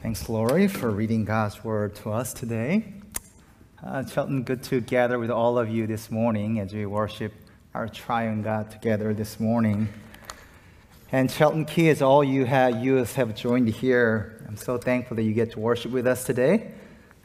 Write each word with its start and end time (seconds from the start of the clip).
Thanks, 0.00 0.28
Lori, 0.28 0.68
for 0.68 0.90
reading 0.90 1.24
God's 1.24 1.64
word 1.64 1.96
to 1.96 2.12
us 2.12 2.32
today. 2.32 2.94
Uh, 3.84 4.04
Chelton, 4.04 4.44
good 4.44 4.62
to 4.64 4.80
gather 4.80 5.18
with 5.18 5.28
all 5.28 5.58
of 5.58 5.68
you 5.68 5.88
this 5.88 6.08
morning 6.08 6.60
as 6.60 6.72
we 6.72 6.86
worship 6.86 7.32
our 7.74 7.88
triune 7.88 8.42
God 8.42 8.70
together 8.70 9.12
this 9.12 9.40
morning. 9.40 9.88
And 11.10 11.28
Chelton 11.28 11.64
kids, 11.64 12.00
all 12.00 12.22
you 12.22 12.44
have, 12.44 12.80
youth 12.80 13.16
have 13.16 13.34
joined 13.34 13.70
here. 13.70 14.40
I'm 14.46 14.56
so 14.56 14.78
thankful 14.78 15.16
that 15.16 15.24
you 15.24 15.32
get 15.32 15.50
to 15.52 15.58
worship 15.58 15.90
with 15.90 16.06
us 16.06 16.22
today. 16.22 16.70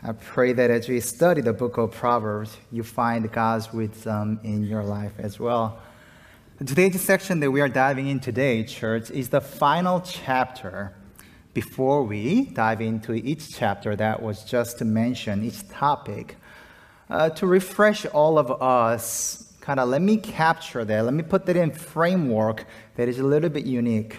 I 0.02 0.14
pray 0.14 0.54
that 0.54 0.72
as 0.72 0.90
we 0.90 1.00
study 1.00 1.42
the 1.42 1.54
book 1.54 1.78
of 1.78 1.92
Proverbs, 1.92 2.58
you 2.72 2.82
find 2.82 3.32
God's 3.32 3.72
wisdom 3.72 4.40
in 4.44 4.64
your 4.64 4.84
life 4.84 5.14
as 5.20 5.40
well. 5.40 5.80
Today's 6.58 7.00
section 7.00 7.40
that 7.42 7.52
we 7.52 7.62
are 7.62 7.70
diving 7.70 8.08
in 8.08 8.20
today, 8.20 8.64
church, 8.64 9.12
is 9.12 9.30
the 9.30 9.42
final 9.42 10.02
chapter. 10.02 10.96
Before 11.54 12.04
we 12.04 12.46
dive 12.46 12.82
into 12.82 13.14
each 13.14 13.56
chapter 13.56 13.96
that 13.96 14.24
was 14.24 14.44
just 14.44 14.82
mentioned, 14.82 15.46
each 15.46 15.68
topic, 15.70 16.38
uh, 17.12 17.30
to 17.30 17.46
refresh 17.46 18.08
all 18.08 18.40
of 18.40 18.50
us, 18.60 19.54
kind 19.62 19.80
of 19.80 19.88
let 19.90 20.02
me 20.02 20.18
capture 20.18 20.84
that, 20.84 21.06
let 21.06 21.14
me 21.14 21.22
put 21.22 21.46
that 21.46 21.56
in 21.56 21.70
framework 21.72 22.66
that 22.96 23.08
is 23.08 23.20
a 23.20 23.24
little 23.24 23.50
bit 23.50 23.66
unique. 23.66 24.18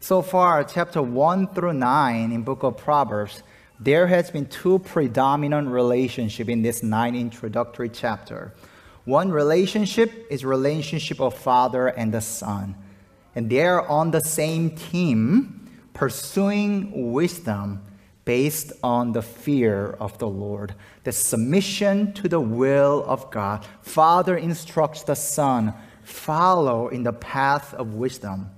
So 0.00 0.20
far, 0.20 0.62
chapter 0.64 1.00
1 1.00 1.54
through 1.54 1.72
9 1.72 2.32
in 2.32 2.42
book 2.42 2.62
of 2.62 2.76
Proverbs, 2.76 3.42
there 3.80 4.06
has 4.06 4.30
been 4.30 4.46
two 4.46 4.78
predominant 4.78 5.68
relationship 5.68 6.48
in 6.50 6.60
this 6.60 6.82
nine 6.82 7.16
introductory 7.16 7.88
chapter. 7.88 8.54
One 9.06 9.30
relationship 9.30 10.26
is 10.30 10.44
relationship 10.44 11.20
of 11.20 11.34
father 11.34 11.88
and 11.88 12.12
the 12.12 12.20
son. 12.20 12.74
And 13.34 13.48
they're 13.48 13.88
on 13.88 14.10
the 14.10 14.20
same 14.20 14.70
team, 14.76 15.65
pursuing 15.96 17.10
wisdom 17.12 17.82
based 18.26 18.70
on 18.82 19.12
the 19.12 19.22
fear 19.22 19.96
of 19.98 20.18
the 20.18 20.28
Lord, 20.28 20.74
the 21.04 21.12
submission 21.12 22.12
to 22.12 22.28
the 22.28 22.40
will 22.40 23.02
of 23.06 23.30
God. 23.30 23.64
Father 23.80 24.36
instructs 24.36 25.04
the 25.04 25.14
son, 25.14 25.72
follow 26.02 26.88
in 26.88 27.02
the 27.02 27.14
path 27.14 27.72
of 27.72 27.94
wisdom. 27.94 28.50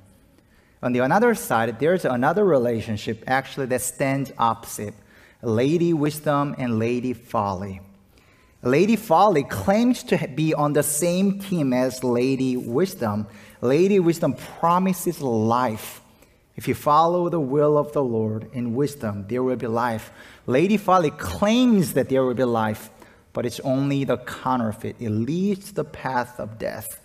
On 0.83 0.93
the 0.93 1.01
other 1.01 1.35
side, 1.37 1.79
there's 1.79 2.05
another 2.05 2.45
relationship 2.45 3.23
actually 3.29 3.67
that 3.67 3.83
stands 3.83 4.33
opposite 4.37 4.95
Lady 5.41 5.93
Wisdom 5.93 6.57
and 6.59 6.81
Lady 6.81 7.13
Folly. 7.13 7.81
Lady 8.63 8.97
Folly 8.97 9.45
claims 9.45 10.03
to 10.03 10.27
be 10.35 10.55
on 10.55 10.73
the 10.73 10.83
same 10.83 11.39
team 11.39 11.73
as 11.73 12.03
Lady 12.03 12.57
Wisdom. 12.57 13.29
Lady 13.61 14.01
Wisdom 14.01 14.35
promises 14.35 15.21
life. 15.21 16.01
If 16.59 16.69
you 16.69 16.75
follow 16.75 17.31
the 17.31 17.41
will 17.41 17.79
of 17.79 17.93
the 17.93 18.03
Lord 18.03 18.51
in 18.53 18.75
wisdom, 18.75 19.25
there 19.29 19.43
will 19.43 19.57
be 19.57 19.67
life. 19.67 20.11
Lady 20.47 20.77
Folly 20.77 21.11
claims 21.11 21.95
that 21.95 22.11
there 22.11 22.23
will 22.23 22.35
be 22.35 22.45
life, 22.45 22.91
but 23.33 23.47
it's 23.47 23.61
only 23.61 24.05
the 24.05 24.19
counterfeit. 24.19 24.97
It 25.01 25.09
leads 25.09 25.69
to 25.69 25.75
the 25.77 25.85
path 25.85 26.39
of 26.39 26.59
death. 26.59 27.01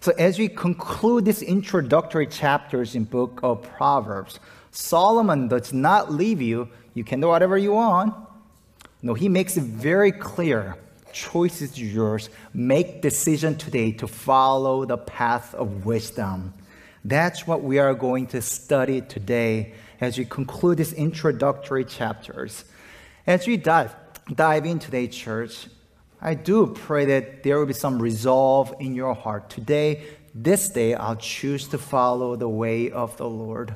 So 0.00 0.12
as 0.16 0.38
we 0.38 0.46
conclude 0.48 1.24
these 1.24 1.42
introductory 1.42 2.28
chapters 2.28 2.94
in 2.94 3.04
book 3.04 3.40
of 3.42 3.62
Proverbs, 3.62 4.38
Solomon 4.70 5.48
does 5.48 5.72
not 5.72 6.12
leave 6.12 6.40
you, 6.40 6.68
you 6.94 7.02
can 7.02 7.20
do 7.20 7.26
whatever 7.26 7.58
you 7.58 7.72
want 7.72 8.14
no, 9.02 9.14
he 9.14 9.28
makes 9.28 9.56
it 9.56 9.64
very 9.64 10.12
clear. 10.12 10.76
Choice 11.12 11.62
is 11.62 11.80
yours. 11.80 12.28
Make 12.52 13.02
decision 13.02 13.56
today 13.56 13.92
to 13.92 14.06
follow 14.06 14.84
the 14.84 14.98
path 14.98 15.54
of 15.54 15.86
wisdom. 15.86 16.54
That's 17.04 17.46
what 17.46 17.62
we 17.62 17.78
are 17.78 17.94
going 17.94 18.26
to 18.28 18.42
study 18.42 19.00
today 19.00 19.74
as 20.00 20.18
we 20.18 20.24
conclude 20.24 20.78
these 20.78 20.92
introductory 20.92 21.84
chapters. 21.84 22.64
As 23.26 23.46
we 23.46 23.56
dive, 23.56 23.94
dive 24.34 24.66
in 24.66 24.78
today, 24.78 25.06
church, 25.08 25.68
I 26.20 26.34
do 26.34 26.66
pray 26.66 27.06
that 27.06 27.42
there 27.42 27.58
will 27.58 27.66
be 27.66 27.72
some 27.72 28.00
resolve 28.00 28.74
in 28.80 28.94
your 28.94 29.14
heart. 29.14 29.48
Today, 29.48 30.04
this 30.34 30.68
day, 30.68 30.94
I'll 30.94 31.16
choose 31.16 31.68
to 31.68 31.78
follow 31.78 32.36
the 32.36 32.48
way 32.48 32.90
of 32.90 33.16
the 33.16 33.28
Lord. 33.28 33.74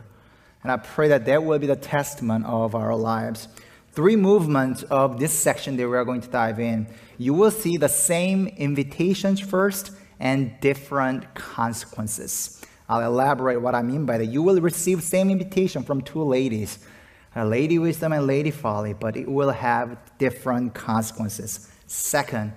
And 0.63 0.71
I 0.71 0.77
pray 0.77 1.09
that 1.09 1.27
that 1.27 1.45
will 1.45 1.59
be 1.59 1.67
the 1.67 1.77
testament 1.77 2.47
of 2.47 2.75
our 2.75 2.95
lives 2.95 3.49
three 3.95 4.17
movements 4.17 4.83
of 4.85 5.21
this 5.21 5.33
section 5.33 5.77
that 5.77 5.89
we 5.89 5.97
are 5.97 6.05
going 6.05 6.21
to 6.21 6.29
dive 6.29 6.59
in, 6.59 6.87
you 7.17 7.33
will 7.33 7.51
see 7.51 7.77
the 7.77 7.89
same 7.89 8.49
invitations 8.49 9.39
first 9.39 9.93
and 10.19 10.59
different 10.61 11.33
consequences. 11.35 12.61
I'll 12.89 13.01
elaborate 13.01 13.61
what 13.61 13.75
I 13.75 13.83
mean 13.83 14.05
by 14.05 14.19
that. 14.19 14.27
You 14.27 14.43
will 14.43 14.61
receive 14.61 15.03
same 15.03 15.31
invitation 15.31 15.83
from 15.83 16.03
two 16.03 16.23
ladies, 16.23 16.79
a 17.35 17.45
lady 17.45 17.79
wisdom 17.79 18.13
and 18.13 18.27
lady 18.27 18.51
folly, 18.51 18.93
but 18.93 19.17
it 19.17 19.29
will 19.29 19.51
have 19.51 19.97
different 20.19 20.75
consequences. 20.75 21.71
Second, 21.87 22.53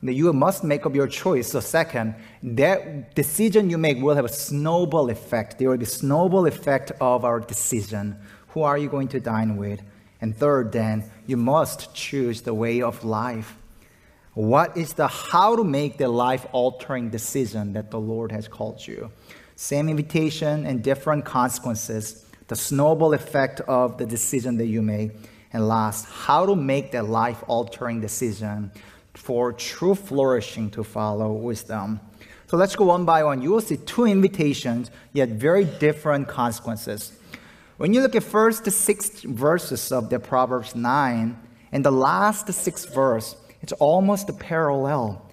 you 0.00 0.32
must 0.32 0.64
make 0.64 0.86
up 0.86 0.94
your 0.94 1.06
choice. 1.06 1.48
So 1.48 1.60
second, 1.60 2.14
that 2.42 3.14
decision 3.14 3.68
you 3.68 3.78
make 3.78 4.00
will 4.00 4.14
have 4.14 4.24
a 4.24 4.32
snowball 4.32 5.10
effect. 5.10 5.58
There 5.58 5.68
will 5.68 5.76
be 5.76 5.84
snowball 5.84 6.46
effect 6.46 6.92
of 7.00 7.24
our 7.24 7.40
decision. 7.40 8.16
Who 8.48 8.62
are 8.62 8.78
you 8.78 8.88
going 8.88 9.08
to 9.08 9.20
dine 9.20 9.56
with? 9.56 9.82
And 10.20 10.36
third, 10.36 10.72
then, 10.72 11.04
you 11.26 11.36
must 11.36 11.94
choose 11.94 12.40
the 12.40 12.54
way 12.54 12.80
of 12.80 13.04
life. 13.04 13.56
What 14.34 14.76
is 14.76 14.92
the 14.92 15.08
how 15.08 15.56
to 15.56 15.64
make 15.64 15.98
the 15.98 16.08
life 16.08 16.46
altering 16.52 17.10
decision 17.10 17.72
that 17.72 17.90
the 17.90 18.00
Lord 18.00 18.32
has 18.32 18.46
called 18.46 18.86
you? 18.86 19.10
Same 19.60 19.88
invitation 19.88 20.64
and 20.66 20.84
different 20.84 21.24
consequences, 21.24 22.24
the 22.46 22.54
snowball 22.54 23.12
effect 23.12 23.60
of 23.62 23.98
the 23.98 24.06
decision 24.06 24.56
that 24.58 24.66
you 24.66 24.82
make. 24.82 25.10
And 25.52 25.66
last, 25.66 26.04
how 26.04 26.46
to 26.46 26.54
make 26.54 26.92
that 26.92 27.08
life 27.08 27.42
altering 27.48 28.00
decision 28.00 28.70
for 29.14 29.52
true 29.52 29.96
flourishing 29.96 30.70
to 30.70 30.84
follow 30.84 31.32
wisdom. 31.32 31.98
So 32.46 32.56
let's 32.56 32.76
go 32.76 32.84
one 32.84 33.04
by 33.04 33.24
one. 33.24 33.42
You 33.42 33.50
will 33.50 33.60
see 33.60 33.78
two 33.78 34.04
invitations, 34.04 34.92
yet 35.12 35.30
very 35.30 35.64
different 35.64 36.28
consequences. 36.28 37.18
When 37.78 37.92
you 37.92 38.00
look 38.00 38.14
at 38.14 38.22
first 38.22 38.70
six 38.70 39.22
verses 39.22 39.90
of 39.90 40.08
the 40.08 40.20
Proverbs 40.20 40.76
9 40.76 41.36
and 41.72 41.84
the 41.84 41.90
last 41.90 42.46
six 42.52 42.84
verse, 42.84 43.34
it's 43.60 43.72
almost 43.72 44.28
a 44.28 44.34
parallel. 44.34 45.27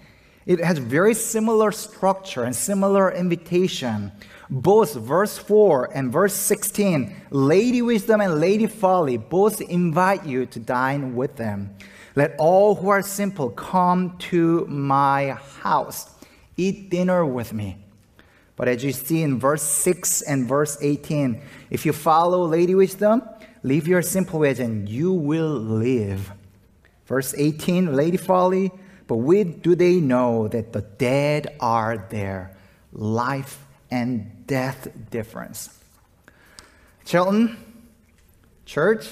It 0.45 0.59
has 0.63 0.78
very 0.78 1.16
similar 1.16 1.72
structure 1.72 2.44
and 2.44 2.56
similar 2.56 3.11
invitation. 3.11 4.11
Both 4.47 4.94
verse 4.94 5.39
4 5.39 5.89
and 5.95 6.11
verse 6.11 6.35
16, 6.35 7.16
Lady 7.31 7.81
Wisdom 7.81 8.22
and 8.22 8.39
Lady 8.39 8.67
Folly 8.67 9.17
both 9.17 9.59
invite 9.59 10.23
you 10.23 10.45
to 10.45 10.59
dine 10.59 11.16
with 11.16 11.35
them. 11.35 11.75
Let 12.16 12.35
all 12.38 12.75
who 12.75 12.89
are 12.89 13.01
simple 13.01 13.50
come 13.50 14.17
to 14.29 14.66
my 14.67 15.31
house. 15.61 16.13
Eat 16.57 16.91
dinner 16.91 17.25
with 17.25 17.51
me. 17.51 17.78
But 18.55 18.67
as 18.67 18.84
you 18.84 18.91
see 18.91 19.23
in 19.23 19.39
verse 19.39 19.63
6 19.63 20.22
and 20.22 20.47
verse 20.47 20.78
18, 20.79 21.41
if 21.72 21.88
you 21.88 21.91
follow 21.91 22.45
Lady 22.45 22.75
Wisdom, 22.75 23.23
live 23.63 23.88
your 23.88 24.03
simple 24.03 24.39
ways 24.39 24.59
and 24.59 24.88
you 24.88 25.11
will 25.11 25.50
live. 25.50 26.31
Verse 27.07 27.34
18, 27.35 27.95
Lady 27.95 28.17
Folly, 28.17 28.72
but 29.07 29.17
with 29.17 29.61
do 29.61 29.75
they 29.75 29.95
know 29.95 30.47
that 30.47 30.73
the 30.73 30.81
dead 30.81 31.55
are 31.59 32.07
there? 32.09 32.55
Life 32.91 33.66
and 33.91 34.47
death 34.47 34.88
difference. 35.11 35.79
Chelton, 37.05 37.57
church, 38.66 39.09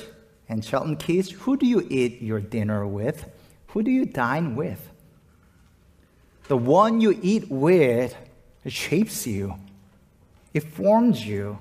and 0.50 0.64
Chelton 0.64 0.98
Keys, 0.98 1.32
who 1.32 1.58
do 1.58 1.66
you 1.66 1.86
eat 1.90 2.22
your 2.22 2.40
dinner 2.40 2.86
with? 2.88 3.30
Who 3.68 3.84
do 3.84 3.92
you 3.92 4.06
dine 4.06 4.56
with? 4.56 4.90
The 6.48 6.58
one 6.58 7.02
you 7.02 7.18
eat 7.22 7.50
with 7.50 8.16
shapes 8.68 9.26
you, 9.26 9.56
it 10.54 10.64
forms 10.64 11.26
you. 11.26 11.60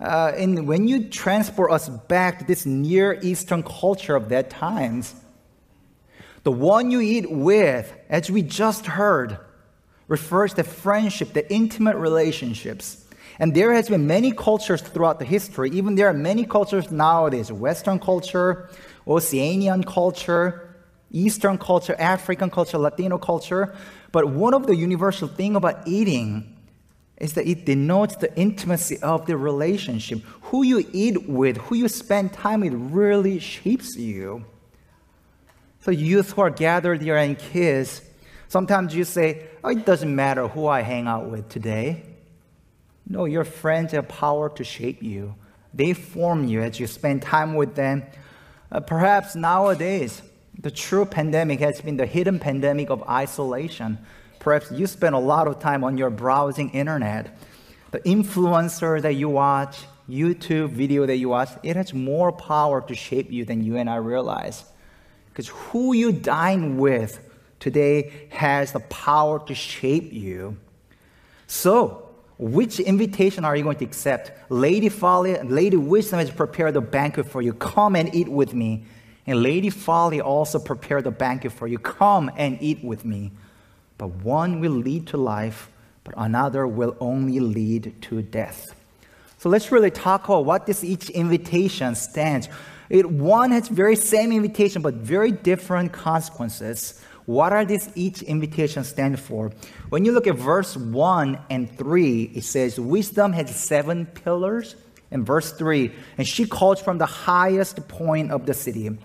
Uh, 0.00 0.32
and 0.36 0.66
when 0.66 0.88
you 0.88 1.08
transport 1.08 1.70
us 1.70 1.88
back 1.88 2.38
to 2.38 2.44
this 2.46 2.64
Near 2.64 3.18
Eastern 3.22 3.62
culture 3.62 4.16
of 4.16 4.28
that 4.30 4.50
times, 4.50 5.14
the 6.42 6.52
one 6.52 6.90
you 6.90 7.00
eat 7.00 7.30
with, 7.30 7.92
as 8.08 8.30
we 8.30 8.42
just 8.42 8.86
heard, 8.86 9.38
refers 10.08 10.54
to 10.54 10.64
friendship, 10.64 11.32
the 11.32 11.52
intimate 11.52 11.96
relationships. 11.96 13.06
And 13.38 13.54
there 13.54 13.72
has 13.72 13.88
been 13.88 14.06
many 14.06 14.32
cultures 14.32 14.82
throughout 14.82 15.18
the 15.18 15.24
history. 15.24 15.70
Even 15.70 15.94
there 15.94 16.08
are 16.08 16.14
many 16.14 16.44
cultures 16.44 16.90
nowadays: 16.90 17.50
Western 17.50 17.98
culture, 17.98 18.68
Oceanian 19.06 19.86
culture, 19.86 20.74
Eastern 21.10 21.56
culture, 21.56 21.96
African 21.98 22.50
culture, 22.50 22.78
Latino 22.78 23.18
culture. 23.18 23.74
But 24.12 24.28
one 24.28 24.54
of 24.54 24.66
the 24.66 24.76
universal 24.76 25.28
thing 25.28 25.56
about 25.56 25.86
eating 25.86 26.56
is 27.16 27.34
that 27.34 27.46
it 27.46 27.64
denotes 27.64 28.16
the 28.16 28.34
intimacy 28.36 28.98
of 29.02 29.26
the 29.26 29.36
relationship. 29.36 30.22
Who 30.42 30.62
you 30.62 30.86
eat 30.92 31.28
with, 31.28 31.58
who 31.58 31.76
you 31.76 31.88
spend 31.88 32.32
time 32.32 32.60
with, 32.60 32.74
really 32.74 33.38
shapes 33.38 33.96
you. 33.96 34.44
So, 35.80 35.90
youth 35.90 36.32
who 36.32 36.42
are 36.42 36.50
gathered 36.50 37.00
here 37.00 37.16
and 37.16 37.38
kids, 37.38 38.02
sometimes 38.48 38.94
you 38.94 39.04
say, 39.04 39.46
Oh, 39.64 39.70
it 39.70 39.86
doesn't 39.86 40.14
matter 40.14 40.48
who 40.48 40.66
I 40.66 40.82
hang 40.82 41.06
out 41.06 41.30
with 41.30 41.48
today. 41.48 42.02
No, 43.08 43.24
your 43.24 43.44
friends 43.44 43.92
have 43.92 44.08
power 44.08 44.48
to 44.50 44.64
shape 44.64 45.02
you. 45.02 45.34
they 45.72 45.92
form 45.92 46.44
you 46.44 46.62
as 46.62 46.80
you 46.80 46.86
spend 46.86 47.22
time 47.22 47.54
with 47.54 47.76
them. 47.76 48.02
Uh, 48.72 48.80
perhaps 48.80 49.36
nowadays, 49.36 50.20
the 50.58 50.70
true 50.70 51.04
pandemic 51.04 51.60
has 51.60 51.80
been 51.80 51.96
the 51.96 52.06
hidden 52.06 52.38
pandemic 52.38 52.90
of 52.90 53.02
isolation. 53.08 53.98
Perhaps 54.40 54.72
you 54.72 54.86
spend 54.86 55.14
a 55.14 55.18
lot 55.18 55.46
of 55.46 55.60
time 55.60 55.84
on 55.84 55.96
your 55.96 56.10
browsing 56.10 56.70
internet. 56.70 57.38
The 57.92 58.00
influencer 58.00 59.00
that 59.02 59.14
you 59.14 59.28
watch, 59.28 59.84
YouTube 60.08 60.70
video 60.70 61.06
that 61.06 61.16
you 61.16 61.28
watch, 61.28 61.50
it 61.62 61.76
has 61.76 61.94
more 61.94 62.32
power 62.32 62.80
to 62.82 62.94
shape 62.94 63.30
you 63.30 63.44
than 63.44 63.62
you 63.62 63.76
and 63.76 63.88
I 63.88 63.96
realize. 63.96 64.64
Because 65.40 65.56
who 65.70 65.94
you 65.94 66.12
dine 66.12 66.76
with 66.76 67.18
today 67.60 68.28
has 68.28 68.72
the 68.72 68.80
power 68.80 69.38
to 69.46 69.54
shape 69.54 70.12
you. 70.12 70.58
So, 71.46 72.10
which 72.36 72.78
invitation 72.78 73.46
are 73.46 73.56
you 73.56 73.62
going 73.62 73.78
to 73.78 73.84
accept? 73.86 74.32
Lady 74.50 74.90
Folly, 74.90 75.38
Lady 75.42 75.78
Wisdom 75.78 76.18
has 76.18 76.30
prepared 76.30 76.76
a 76.76 76.82
banquet 76.82 77.26
for 77.26 77.40
you. 77.40 77.54
Come 77.54 77.96
and 77.96 78.14
eat 78.14 78.28
with 78.28 78.52
me. 78.52 78.84
And 79.26 79.42
Lady 79.42 79.70
Folly 79.70 80.20
also 80.20 80.58
prepared 80.58 81.06
a 81.06 81.10
banquet 81.10 81.52
for 81.52 81.66
you. 81.66 81.78
Come 81.78 82.30
and 82.36 82.58
eat 82.60 82.84
with 82.84 83.06
me. 83.06 83.32
But 83.96 84.08
one 84.08 84.60
will 84.60 84.72
lead 84.72 85.06
to 85.06 85.16
life, 85.16 85.70
but 86.04 86.12
another 86.18 86.66
will 86.66 86.98
only 87.00 87.40
lead 87.40 87.94
to 88.02 88.20
death. 88.20 88.74
So 89.38 89.48
let's 89.48 89.72
really 89.72 89.90
talk 89.90 90.26
about 90.26 90.44
what 90.44 90.66
this 90.66 90.84
each 90.84 91.08
invitation 91.08 91.94
stands. 91.94 92.50
It 92.90 93.08
one 93.08 93.52
has 93.52 93.68
very 93.68 93.96
same 93.96 94.32
invitation, 94.32 94.82
but 94.82 94.94
very 94.94 95.30
different 95.30 95.92
consequences. 95.92 97.00
What 97.24 97.52
are 97.52 97.64
these 97.64 97.88
each 97.94 98.22
invitation 98.22 98.82
stand 98.82 99.20
for? 99.20 99.52
When 99.88 100.04
you 100.04 100.10
look 100.10 100.26
at 100.26 100.34
verse 100.34 100.76
1 100.76 101.38
and 101.48 101.78
3, 101.78 102.22
it 102.34 102.42
says, 102.42 102.80
Wisdom 102.80 103.32
has 103.32 103.54
seven 103.54 104.06
pillars. 104.06 104.74
In 105.12 105.24
verse 105.24 105.50
3, 105.50 105.92
and 106.18 106.26
she 106.26 106.46
calls 106.46 106.80
from 106.80 106.98
the 106.98 107.06
highest 107.06 107.88
point 107.88 108.30
of 108.30 108.46
the 108.46 108.54
city. 108.54 108.96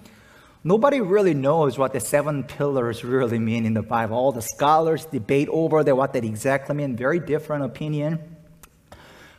Nobody 0.63 1.01
really 1.01 1.33
knows 1.33 1.79
what 1.79 1.93
the 1.93 1.99
seven 1.99 2.43
pillars 2.43 3.03
really 3.03 3.39
mean 3.39 3.65
in 3.65 3.73
the 3.73 3.81
Bible. 3.81 4.15
All 4.15 4.31
the 4.31 4.41
scholars 4.41 5.05
debate 5.05 5.47
over 5.49 5.83
that, 5.83 5.95
what 5.95 6.13
that 6.13 6.23
exactly 6.23 6.75
mean. 6.75 6.95
Very 6.95 7.19
different 7.19 7.65
opinion. 7.65 8.34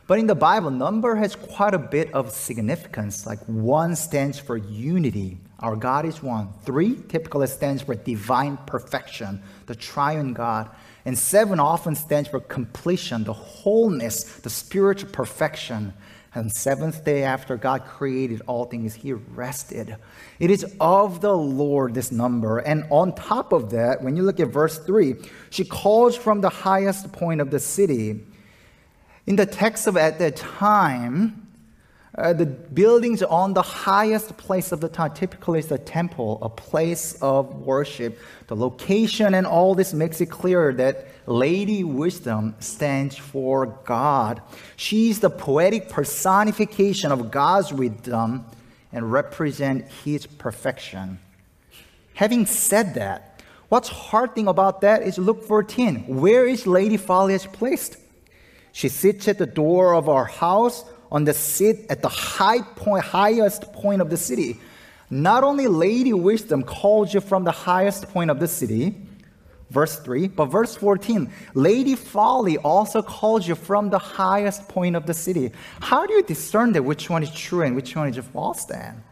But 0.07 0.19
in 0.19 0.27
the 0.27 0.35
Bible, 0.35 0.71
number 0.71 1.15
has 1.15 1.35
quite 1.35 1.73
a 1.73 1.79
bit 1.79 2.13
of 2.13 2.31
significance. 2.31 3.25
Like 3.25 3.39
one 3.45 3.93
stands 3.97 4.39
for 4.39 4.55
unity. 4.55 5.37
Our 5.59 5.75
God 5.75 6.05
is 6.05 6.23
one. 6.23 6.53
Three 6.63 6.95
typically 7.09 7.47
stands 7.47 7.81
for 7.81 7.93
divine 7.93 8.57
perfection, 8.65 9.43
the 9.65 9.75
triune 9.75 10.31
God. 10.33 10.69
And 11.03 11.17
seven 11.17 11.59
often 11.59 11.93
stands 11.95 12.29
for 12.29 12.39
completion, 12.39 13.25
the 13.25 13.33
wholeness, 13.33 14.23
the 14.39 14.49
spiritual 14.49 15.09
perfection. 15.09 15.93
And 16.33 16.51
seventh 16.53 17.03
day 17.03 17.23
after 17.23 17.57
God 17.57 17.85
created 17.85 18.41
all 18.47 18.65
things, 18.65 18.93
he 18.93 19.11
rested. 19.11 19.97
It 20.39 20.51
is 20.51 20.65
of 20.79 21.19
the 21.19 21.35
Lord, 21.35 21.95
this 21.95 22.11
number. 22.11 22.59
And 22.59 22.85
on 22.91 23.13
top 23.15 23.51
of 23.51 23.71
that, 23.71 24.03
when 24.03 24.15
you 24.15 24.23
look 24.23 24.39
at 24.39 24.49
verse 24.49 24.77
3, 24.77 25.15
she 25.49 25.65
calls 25.65 26.15
from 26.15 26.41
the 26.41 26.49
highest 26.49 27.11
point 27.11 27.41
of 27.41 27.51
the 27.51 27.59
city. 27.59 28.23
In 29.27 29.35
the 29.35 29.45
text 29.45 29.87
of 29.87 29.97
at 29.97 30.19
that 30.19 30.37
time, 30.37 31.47
uh, 32.17 32.31
the 32.31 32.45
buildings 32.45 33.21
on 33.21 33.53
the 33.53 33.61
highest 33.61 34.37
place 34.37 34.71
of 34.71 34.79
the 34.79 34.87
town 34.87 35.13
typically 35.13 35.59
is 35.59 35.67
the 35.67 35.77
temple, 35.77 36.39
a 36.41 36.47
place 36.47 37.17
of 37.21 37.53
worship. 37.53 38.17
The 38.47 38.55
location 38.55 39.33
and 39.33 39.45
all 39.45 39.75
this 39.75 39.93
makes 39.93 40.21
it 40.21 40.27
clear 40.27 40.73
that 40.75 41.07
Lady 41.25 41.83
Wisdom 41.83 42.55
stands 42.59 43.17
for 43.17 43.65
God. 43.83 44.41
She's 44.77 45.19
the 45.19 45.29
poetic 45.29 45.89
personification 45.89 47.11
of 47.11 47.29
God's 47.29 47.73
wisdom 47.73 48.45
and 48.93 49.11
represent 49.11 49.91
His 50.05 50.25
perfection. 50.25 51.19
Having 52.13 52.45
said 52.45 52.93
that, 52.95 53.43
what's 53.67 53.89
hard 53.89 54.35
thing 54.35 54.47
about 54.47 54.79
that 54.81 55.03
is 55.03 55.17
Luke 55.17 55.43
14. 55.43 56.05
Where 56.07 56.47
is 56.47 56.65
Lady 56.65 56.95
Folly 56.95 57.37
placed? 57.39 57.97
She 58.77 58.89
sits 58.89 59.27
at 59.27 59.39
the 59.39 59.47
door 59.47 59.95
of 59.95 60.07
our 60.07 60.25
house 60.25 60.85
on 61.11 61.23
the 61.23 61.33
seat 61.33 61.87
at 61.89 62.03
the 62.03 62.09
high 62.09 62.61
point, 62.61 63.03
highest 63.03 63.73
point 63.73 64.03
of 64.03 64.11
the 64.11 64.17
city. 64.17 64.59
Not 65.09 65.43
only 65.43 65.65
Lady 65.65 66.13
Wisdom 66.13 66.61
calls 66.61 67.11
you 67.11 67.19
from 67.19 67.43
the 67.43 67.51
highest 67.51 68.07
point 68.09 68.29
of 68.29 68.39
the 68.39 68.47
city, 68.47 68.95
verse 69.71 69.97
3, 69.97 70.27
but 70.27 70.45
verse 70.45 70.75
14, 70.75 71.27
Lady 71.55 71.95
Folly 71.95 72.59
also 72.59 73.01
calls 73.01 73.47
you 73.47 73.55
from 73.55 73.89
the 73.89 73.97
highest 73.97 74.67
point 74.67 74.95
of 74.95 75.07
the 75.07 75.13
city. 75.15 75.51
How 75.79 76.05
do 76.05 76.13
you 76.13 76.21
discern 76.21 76.73
that 76.73 76.83
which 76.83 77.09
one 77.09 77.23
is 77.23 77.31
true 77.31 77.63
and 77.63 77.75
which 77.75 77.95
one 77.95 78.07
is 78.07 78.17
false 78.27 78.65
then? 78.65 79.03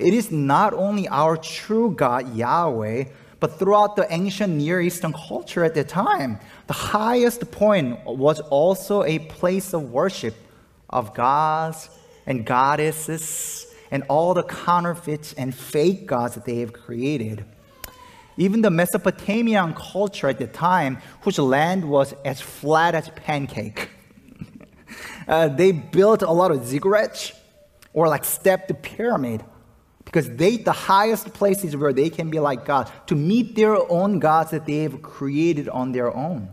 It 0.00 0.12
is 0.12 0.30
not 0.30 0.74
only 0.74 1.08
our 1.08 1.38
true 1.38 1.92
God, 1.92 2.36
Yahweh, 2.36 3.04
but 3.42 3.58
throughout 3.58 3.96
the 3.96 4.06
ancient 4.12 4.54
Near 4.54 4.80
Eastern 4.80 5.12
culture 5.12 5.64
at 5.64 5.74
the 5.74 5.82
time, 5.82 6.38
the 6.68 6.74
highest 6.74 7.50
point 7.50 7.98
was 8.06 8.38
also 8.38 9.02
a 9.02 9.18
place 9.18 9.74
of 9.74 9.90
worship 9.90 10.36
of 10.88 11.12
gods 11.12 11.90
and 12.24 12.46
goddesses 12.46 13.66
and 13.90 14.04
all 14.08 14.32
the 14.32 14.44
counterfeits 14.44 15.32
and 15.32 15.52
fake 15.52 16.06
gods 16.06 16.36
that 16.36 16.44
they 16.44 16.60
have 16.60 16.72
created. 16.72 17.44
Even 18.36 18.62
the 18.62 18.70
Mesopotamian 18.70 19.74
culture 19.74 20.28
at 20.28 20.38
the 20.38 20.46
time, 20.46 20.98
whose 21.22 21.40
land 21.40 21.90
was 21.90 22.14
as 22.24 22.40
flat 22.40 22.94
as 22.94 23.08
pancake, 23.08 23.90
uh, 25.26 25.48
they 25.48 25.72
built 25.72 26.22
a 26.22 26.30
lot 26.30 26.52
of 26.52 26.58
ziggurats 26.58 27.32
or 27.92 28.06
like 28.06 28.24
stepped 28.24 28.70
pyramid 28.84 29.42
because 30.04 30.28
they 30.36 30.56
the 30.56 30.72
highest 30.72 31.32
places 31.32 31.76
where 31.76 31.92
they 31.92 32.10
can 32.10 32.30
be 32.30 32.40
like 32.40 32.64
God 32.64 32.90
to 33.06 33.14
meet 33.14 33.54
their 33.54 33.76
own 33.90 34.18
gods 34.18 34.50
that 34.50 34.66
they 34.66 34.82
have 34.82 35.02
created 35.02 35.68
on 35.68 35.92
their 35.92 36.14
own. 36.14 36.48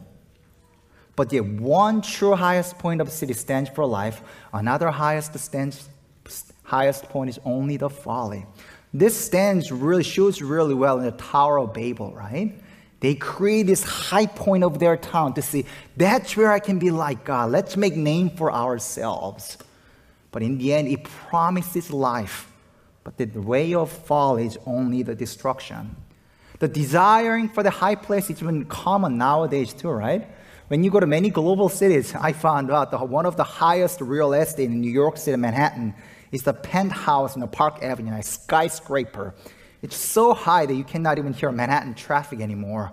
But 1.16 1.30
the 1.30 1.42
one 1.42 2.02
true 2.02 2.36
highest 2.36 2.78
point 2.80 3.02
of 3.02 3.12
city 3.12 3.34
stands 3.34 3.70
for 3.70 3.86
life. 3.86 4.22
Another 4.54 4.90
highest 4.90 5.38
stands, 5.38 5.90
highest 6.64 7.04
point 7.10 7.30
is 7.30 7.40
only 7.44 7.76
the 7.76 7.90
folly. 7.90 8.46
This 8.94 9.18
stands 9.18 9.72
really 9.72 10.04
shows 10.04 10.42
really 10.42 10.74
well 10.74 10.98
in 10.98 11.06
the 11.06 11.12
Tower 11.12 11.60
of 11.60 11.74
Babel, 11.74 12.14
right? 12.14 12.54
They 13.02 13.16
create 13.16 13.64
this 13.64 13.84
high 13.84 14.26
point 14.26 14.64
of 14.64 14.80
their 14.80 14.98
town 14.98 15.34
to 15.36 15.42
see 15.42 15.66
that's 15.96 16.36
where 16.36 16.52
I 16.52 16.60
can 16.60 16.80
be 16.80 16.92
like 16.92 17.24
God. 17.24 17.52
Let's 17.52 17.78
make 17.78 17.96
name 17.96 18.30
for 18.30 18.52
ourselves. 18.52 19.58
But 20.32 20.44
in 20.44 20.58
the 20.58 20.74
end, 20.74 20.88
it 20.88 21.04
promises 21.04 21.92
life. 21.92 22.52
But 23.04 23.18
the 23.18 23.26
way 23.26 23.74
of 23.74 23.92
fall 23.92 24.38
is 24.38 24.58
only 24.66 25.04
the 25.04 25.16
destruction. 25.16 25.96
The 26.60 26.68
desiring 26.68 27.50
for 27.50 27.64
the 27.64 27.70
high 27.70 27.96
place 27.96 28.30
is 28.30 28.42
even 28.42 28.66
common 28.66 29.18
nowadays 29.18 29.74
too, 29.74 29.90
right? 29.90 30.28
When 30.68 30.84
you 30.84 30.92
go 30.92 31.00
to 31.00 31.08
many 31.08 31.30
global 31.30 31.70
cities, 31.70 32.14
I 32.14 32.34
found 32.34 32.70
out 32.70 32.92
that 32.92 33.10
one 33.10 33.26
of 33.26 33.38
the 33.38 33.44
highest 33.44 34.02
real 34.02 34.34
estate 34.34 34.66
in 34.66 34.82
New 34.82 34.92
York 34.92 35.18
City, 35.18 35.36
Manhattan, 35.38 35.96
is 36.32 36.44
the 36.44 36.54
penthouse 36.54 37.34
in 37.34 37.42
the 37.42 37.48
Park 37.48 37.82
Avenue, 37.82 38.14
a 38.14 38.22
skyscraper. 38.22 39.34
It's 39.82 39.96
so 39.96 40.34
high 40.34 40.66
that 40.66 40.74
you 40.76 40.84
cannot 40.84 41.18
even 41.18 41.34
hear 41.34 41.52
Manhattan 41.52 41.96
traffic 41.96 42.42
anymore. 42.42 42.92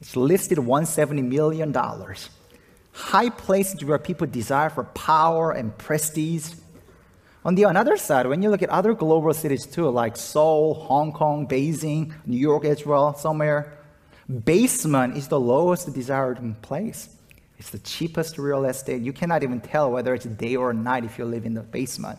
It's 0.00 0.16
listed 0.16 0.58
$170 0.58 1.22
million. 1.22 1.72
High 2.92 3.30
places 3.30 3.84
where 3.84 3.98
people 3.98 4.26
desire 4.26 4.70
for 4.70 4.84
power 4.84 5.52
and 5.52 5.76
prestige. 5.78 6.54
On 7.44 7.54
the 7.54 7.64
other 7.64 7.96
side, 7.96 8.26
when 8.26 8.42
you 8.42 8.50
look 8.50 8.62
at 8.62 8.68
other 8.68 8.94
global 8.94 9.34
cities 9.34 9.66
too, 9.66 9.88
like 9.88 10.16
Seoul, 10.16 10.74
Hong 10.74 11.12
Kong, 11.12 11.48
Beijing, 11.48 12.12
New 12.24 12.38
York 12.38 12.64
as 12.64 12.86
well, 12.86 13.14
somewhere, 13.14 13.78
Basement 14.44 15.16
is 15.16 15.28
the 15.28 15.38
lowest 15.38 15.92
desired 15.92 16.40
place. 16.62 17.08
It's 17.58 17.70
the 17.70 17.78
cheapest 17.80 18.38
real 18.38 18.64
estate. 18.64 19.02
You 19.02 19.12
cannot 19.12 19.42
even 19.42 19.60
tell 19.60 19.90
whether 19.90 20.14
it's 20.14 20.24
day 20.24 20.56
or 20.56 20.72
night 20.72 21.04
if 21.04 21.18
you 21.18 21.24
live 21.24 21.44
in 21.44 21.54
the 21.54 21.60
basement. 21.60 22.18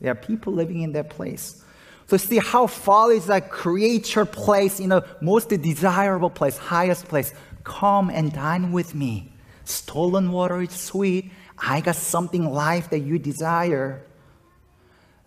There 0.00 0.10
are 0.10 0.16
people 0.16 0.52
living 0.52 0.82
in 0.82 0.92
that 0.92 1.10
place. 1.10 1.62
So 2.06 2.16
see 2.16 2.38
how 2.38 2.66
folly 2.66 3.16
is 3.16 3.28
like 3.28 3.50
create 3.50 4.14
your 4.14 4.24
place 4.24 4.80
in 4.80 4.88
the 4.88 5.06
most 5.20 5.48
desirable 5.48 6.30
place, 6.30 6.56
highest 6.56 7.06
place. 7.06 7.32
Come 7.62 8.10
and 8.10 8.32
dine 8.32 8.72
with 8.72 8.94
me. 8.94 9.32
Stolen 9.64 10.32
water 10.32 10.62
is 10.62 10.70
sweet. 10.70 11.30
I 11.58 11.82
got 11.82 11.96
something 11.96 12.50
life 12.50 12.90
that 12.90 13.00
you 13.00 13.18
desire. 13.18 14.02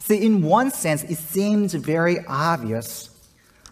See, 0.03 0.25
in 0.25 0.41
one 0.41 0.71
sense, 0.71 1.03
it 1.03 1.17
seems 1.17 1.73
very 1.73 2.19
obvious 2.25 3.13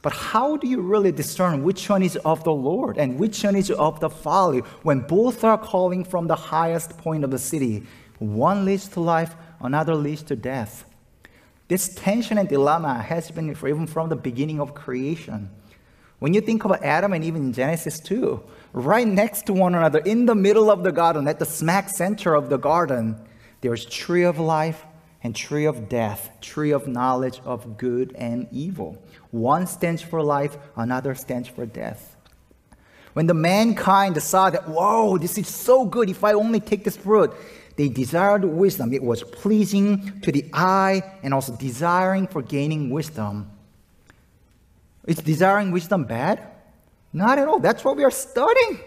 but 0.01 0.13
how 0.13 0.57
do 0.57 0.67
you 0.67 0.81
really 0.81 1.11
discern 1.11 1.63
which 1.63 1.87
one 1.87 2.01
is 2.01 2.15
of 2.17 2.43
the 2.43 2.53
Lord 2.53 2.97
and 2.97 3.19
which 3.19 3.43
one 3.43 3.55
is 3.55 3.69
of 3.69 3.99
the 3.99 4.09
folly 4.09 4.59
when 4.81 5.01
both 5.01 5.43
are 5.43 5.57
calling 5.57 6.03
from 6.03 6.27
the 6.27 6.35
highest 6.35 6.97
point 6.97 7.23
of 7.23 7.29
the 7.29 7.37
city? 7.37 7.83
One 8.17 8.65
leads 8.65 8.87
to 8.89 8.99
life, 8.99 9.35
another 9.59 9.95
leads 9.95 10.23
to 10.23 10.35
death. 10.35 10.85
This 11.67 11.93
tension 11.93 12.37
and 12.37 12.49
dilemma 12.49 13.01
has 13.01 13.29
been 13.31 13.51
even 13.51 13.87
from 13.87 14.09
the 14.09 14.15
beginning 14.15 14.59
of 14.59 14.73
creation. 14.73 15.49
When 16.19 16.33
you 16.33 16.41
think 16.41 16.65
about 16.65 16.83
Adam 16.83 17.13
and 17.13 17.23
even 17.23 17.53
Genesis 17.53 17.99
2, 17.99 18.43
right 18.73 19.07
next 19.07 19.45
to 19.47 19.53
one 19.53 19.75
another, 19.75 19.99
in 19.99 20.25
the 20.25 20.35
middle 20.35 20.69
of 20.69 20.83
the 20.83 20.91
garden, 20.91 21.27
at 21.27 21.39
the 21.39 21.45
smack 21.45 21.89
center 21.89 22.33
of 22.35 22.49
the 22.49 22.57
garden, 22.57 23.15
there's 23.61 23.85
tree 23.85 24.23
of 24.23 24.39
life 24.39 24.85
and 25.23 25.35
tree 25.35 25.65
of 25.65 25.87
death, 25.87 26.29
tree 26.41 26.71
of 26.71 26.87
knowledge 26.87 27.41
of 27.45 27.77
good 27.77 28.13
and 28.17 28.47
evil. 28.51 29.01
One 29.31 29.67
stands 29.67 30.01
for 30.01 30.21
life, 30.23 30.57
another 30.75 31.15
stands 31.15 31.47
for 31.47 31.65
death. 31.65 32.15
When 33.13 33.27
the 33.27 33.33
mankind 33.33 34.21
saw 34.21 34.49
that, 34.49 34.67
whoa, 34.67 35.17
this 35.17 35.37
is 35.37 35.47
so 35.47 35.85
good, 35.85 36.09
if 36.09 36.23
I 36.23 36.33
only 36.33 36.59
take 36.59 36.83
this 36.83 36.97
fruit, 36.97 37.33
they 37.75 37.89
desired 37.89 38.43
wisdom. 38.45 38.93
It 38.93 39.03
was 39.03 39.23
pleasing 39.23 40.21
to 40.21 40.31
the 40.31 40.45
eye 40.53 41.03
and 41.23 41.33
also 41.33 41.55
desiring 41.55 42.27
for 42.27 42.41
gaining 42.41 42.89
wisdom. 42.89 43.51
Is 45.05 45.17
desiring 45.17 45.71
wisdom 45.71 46.05
bad? 46.05 46.47
Not 47.13 47.37
at 47.37 47.47
all. 47.47 47.59
That's 47.59 47.83
what 47.83 47.97
we 47.97 48.03
are 48.03 48.11
studying. 48.11 48.79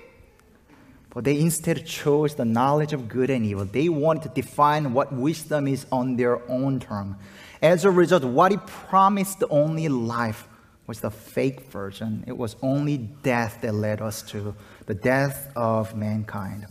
But 1.14 1.24
they 1.24 1.38
instead 1.38 1.86
chose 1.86 2.34
the 2.34 2.44
knowledge 2.44 2.92
of 2.92 3.08
good 3.08 3.30
and 3.30 3.46
evil. 3.46 3.64
They 3.64 3.88
wanted 3.88 4.24
to 4.24 4.28
define 4.30 4.92
what 4.92 5.12
wisdom 5.12 5.68
is 5.68 5.86
on 5.92 6.16
their 6.16 6.42
own 6.50 6.80
term. 6.80 7.16
As 7.62 7.84
a 7.84 7.90
result, 7.90 8.24
what 8.24 8.50
he 8.50 8.58
promised 8.58 9.42
only 9.48 9.88
life 9.88 10.48
was 10.86 11.00
the 11.00 11.10
fake 11.10 11.60
version. 11.70 12.24
It 12.26 12.36
was 12.36 12.56
only 12.62 12.98
death 12.98 13.58
that 13.62 13.74
led 13.74 14.02
us 14.02 14.22
to 14.30 14.54
the 14.86 14.94
death 14.94 15.50
of 15.56 15.96
mankind. 15.96 16.66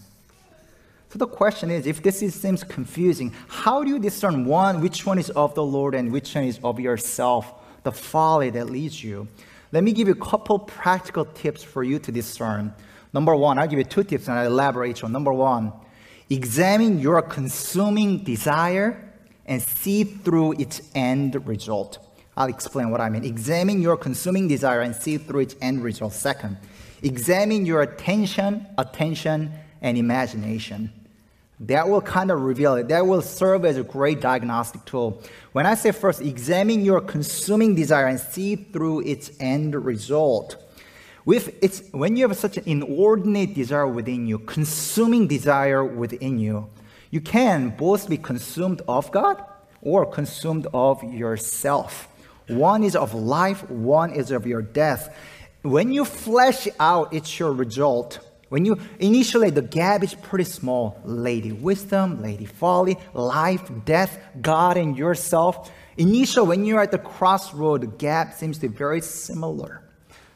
So 1.10 1.20
the 1.20 1.28
question 1.28 1.72
is 1.72 1.88
if 1.88 2.04
this 2.04 2.22
is, 2.22 2.36
seems 2.36 2.64
confusing, 2.64 3.34
how 3.48 3.84
do 3.84 3.90
you 3.90 4.00
discern 4.00 4.46
one, 4.46 4.82
which 4.82 5.06
one 5.06 5.20
is 5.20 5.30
of 5.32 5.56
the 5.56 5.64
Lord 5.64 5.96
and 5.96 6.12
which 6.12 6.36
one 6.36 6.44
is 6.44 6.60
of 6.64 6.80
yourself, 6.80 7.54
the 7.84 7.92
folly 7.92 8.50
that 8.50 8.70
leads 8.70 9.04
you? 9.04 9.28
Let 9.72 9.84
me 9.84 9.94
give 9.94 10.08
you 10.08 10.14
a 10.14 10.26
couple 10.26 10.60
practical 10.60 11.26
tips 11.26 11.64
for 11.64 11.84
you 11.84 11.98
to 12.00 12.12
discern. 12.12 12.74
Number 13.14 13.36
one, 13.36 13.60
I'll 13.60 13.68
give 13.68 13.78
you 13.80 13.86
two 13.86 14.04
tips 14.04 14.28
and 14.28 14.38
I'll 14.38 14.48
elaborate 14.48 15.04
on. 15.04 15.12
Number 15.12 15.32
one, 15.32 15.72
examine 16.30 17.00
your 17.00 17.22
consuming 17.22 18.24
desire 18.24 19.14
and 19.46 19.62
see 19.62 20.04
through 20.04 20.54
its 20.54 20.82
end 20.96 21.48
result. 21.48 22.00
I'll 22.36 22.50
explain 22.50 22.90
what 22.90 23.02
I 23.02 23.10
mean. 23.10 23.24
Examine 23.24 23.82
your 23.82 23.98
consuming 23.98 24.48
desire 24.48 24.82
and 24.82 24.96
see 24.96 25.18
through 25.18 25.42
its 25.42 25.56
end 25.62 25.84
result. 25.84 26.14
Second, 26.14 26.58
examine 27.04 27.66
your 27.66 27.84
attention, 27.84 28.66
attention, 28.78 29.54
and 29.82 29.98
imagination. 29.98 30.92
That 31.60 31.88
will 31.88 32.02
kind 32.02 32.32
of 32.32 32.42
reveal 32.42 32.76
it. 32.76 32.88
That 32.88 33.06
will 33.06 33.22
serve 33.22 33.64
as 33.64 33.78
a 33.78 33.84
great 33.84 34.20
diagnostic 34.20 34.84
tool. 34.86 35.22
When 35.52 35.68
I 35.68 35.76
say 35.76 35.92
first, 35.92 36.22
examine 36.22 36.84
your 36.84 37.00
consuming 37.00 37.76
desire 37.76 38.08
and 38.08 38.20
see 38.20 38.56
through 38.56 39.02
its 39.02 39.32
end 39.40 39.76
result. 39.76 40.58
With 41.26 41.58
it's, 41.62 41.84
when 41.92 42.18
you 42.18 42.28
have 42.28 42.36
such 42.38 42.58
an 42.58 42.64
inordinate 42.66 43.54
desire 43.54 43.88
within 43.88 44.28
you, 44.28 44.40
consuming 44.40 45.28
desire 45.28 45.84
within 45.84 46.38
you, 46.38 46.70
you 47.12 47.22
can 47.22 47.70
both 47.70 48.10
be 48.10 48.18
consumed 48.18 48.82
of 48.88 49.12
God 49.12 49.44
or 49.82 50.06
consumed 50.06 50.68
of 50.74 51.04
yourself. 51.04 52.08
One 52.48 52.84
is 52.84 52.96
of 52.96 53.14
life, 53.14 53.70
one 53.70 54.12
is 54.12 54.32
of 54.32 54.46
your 54.46 54.62
death. 54.62 55.16
When 55.62 55.94
you 55.94 56.04
flesh 56.04 56.68
out, 56.80 57.14
it's 57.14 57.40
your 57.40 57.54
result. 57.54 58.20
When 58.50 58.66
you 58.66 58.78
initially 59.00 59.50
the 59.50 59.62
gap 59.62 60.04
is 60.04 60.14
pretty 60.14 60.44
small. 60.44 61.00
Lady 61.06 61.54
wisdom, 61.54 62.22
lady 62.22 62.46
folly, 62.46 62.98
life, 63.14 63.72
death, 63.86 64.20
God 64.42 64.76
and 64.76 64.98
yourself. 64.98 65.72
Initially, 65.96 66.48
when 66.48 66.66
you're 66.66 66.82
at 66.82 66.92
the 66.92 66.98
crossroad, 66.98 67.82
the 67.82 67.88
gap 67.88 68.34
seems 68.34 68.58
to 68.60 68.68
be 68.68 68.76
very 68.76 69.02
similar. 69.02 69.83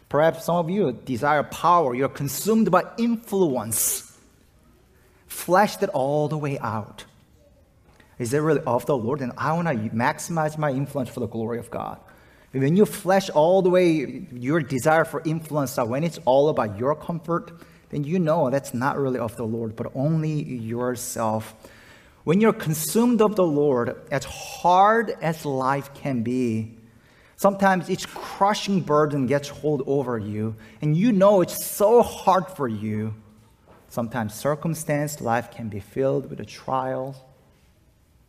Perhaps 0.10 0.46
some 0.46 0.56
of 0.56 0.70
you 0.70 0.92
desire 0.92 1.44
power. 1.44 1.94
You're 1.94 2.10
consumed 2.10 2.72
by 2.72 2.84
influence. 2.98 4.18
Fleshed 5.28 5.84
it 5.84 5.90
all 5.90 6.28
the 6.28 6.38
way 6.38 6.58
out. 6.60 7.06
Is 8.18 8.34
it 8.34 8.40
really 8.40 8.62
of 8.62 8.86
the 8.86 8.98
Lord? 8.98 9.22
And 9.22 9.32
I 9.38 9.54
want 9.54 9.68
to 9.68 9.76
maximize 9.96 10.58
my 10.58 10.72
influence 10.72 11.10
for 11.10 11.20
the 11.20 11.28
glory 11.28 11.60
of 11.60 11.70
God. 11.70 12.00
When 12.52 12.76
you 12.76 12.86
flesh 12.86 13.30
all 13.30 13.62
the 13.62 13.70
way 13.70 14.26
your 14.32 14.62
desire 14.62 15.06
for 15.06 15.22
influence 15.26 15.78
out, 15.78 15.90
when 15.90 16.04
it's 16.04 16.20
all 16.26 16.50
about 16.50 16.80
your 16.80 16.96
comfort, 16.96 17.52
then 17.90 18.04
you 18.04 18.18
know 18.20 18.50
that's 18.50 18.74
not 18.74 18.98
really 18.98 19.20
of 19.20 19.36
the 19.36 19.44
Lord, 19.44 19.76
but 19.76 19.92
only 19.94 20.44
yourself. 20.44 21.54
When 22.24 22.42
you're 22.42 22.54
consumed 22.54 23.22
of 23.22 23.36
the 23.36 23.46
Lord, 23.46 23.96
as 24.12 24.24
hard 24.26 25.16
as 25.22 25.46
life 25.46 25.94
can 25.94 26.24
be, 26.24 26.74
sometimes 27.38 27.90
each 27.90 28.08
crushing 28.10 28.82
burden 28.82 29.28
gets 29.28 29.48
hold 29.48 29.84
over 29.88 30.18
you, 30.18 30.56
and 30.82 30.98
you 30.98 31.14
know 31.14 31.42
it's 31.42 31.66
so 31.66 32.02
hard 32.02 32.48
for 32.48 32.68
you. 32.68 33.14
Sometimes 33.88 34.34
circumstance, 34.34 35.22
life 35.22 35.50
can 35.52 35.70
be 35.70 35.80
filled 35.80 36.30
with 36.30 36.40
the 36.40 36.46
trials. 36.46 37.16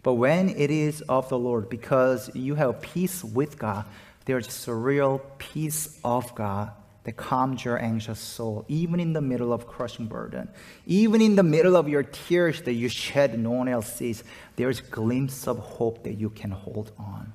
But 0.05 0.15
when 0.15 0.51
it 0.51 0.71
is 0.71 1.01
of 1.03 1.29
the 1.29 1.39
Lord, 1.39 1.69
because 1.69 2.31
you 2.35 2.55
have 2.55 2.81
peace 2.81 3.25
with 3.25 3.59
God, 3.59 3.85
there's 4.27 4.69
a 4.69 4.75
real 4.75 5.19
peace 5.39 5.99
of 6.05 6.33
God 6.35 6.71
that 7.05 7.17
calms 7.17 7.65
your 7.65 7.83
anxious 7.83 8.21
soul, 8.21 8.65
even 8.69 9.01
in 9.01 9.15
the 9.15 9.21
middle 9.21 9.53
of 9.53 9.67
crushing 9.67 10.07
burden, 10.07 10.49
even 10.87 11.23
in 11.23 11.35
the 11.35 11.43
middle 11.43 11.75
of 11.75 11.89
your 11.89 12.03
tears 12.03 12.61
that 12.63 12.75
you 12.75 12.89
shed, 12.89 13.39
no 13.39 13.51
one 13.51 13.69
else 13.69 13.93
sees. 13.93 14.23
There's 14.57 14.81
a 14.81 14.85
glimpse 14.85 15.49
of 15.49 15.59
hope 15.59 16.05
that 16.05 16.15
you 16.15 16.29
can 16.31 16.51
hold 16.51 16.93
on. 16.99 17.33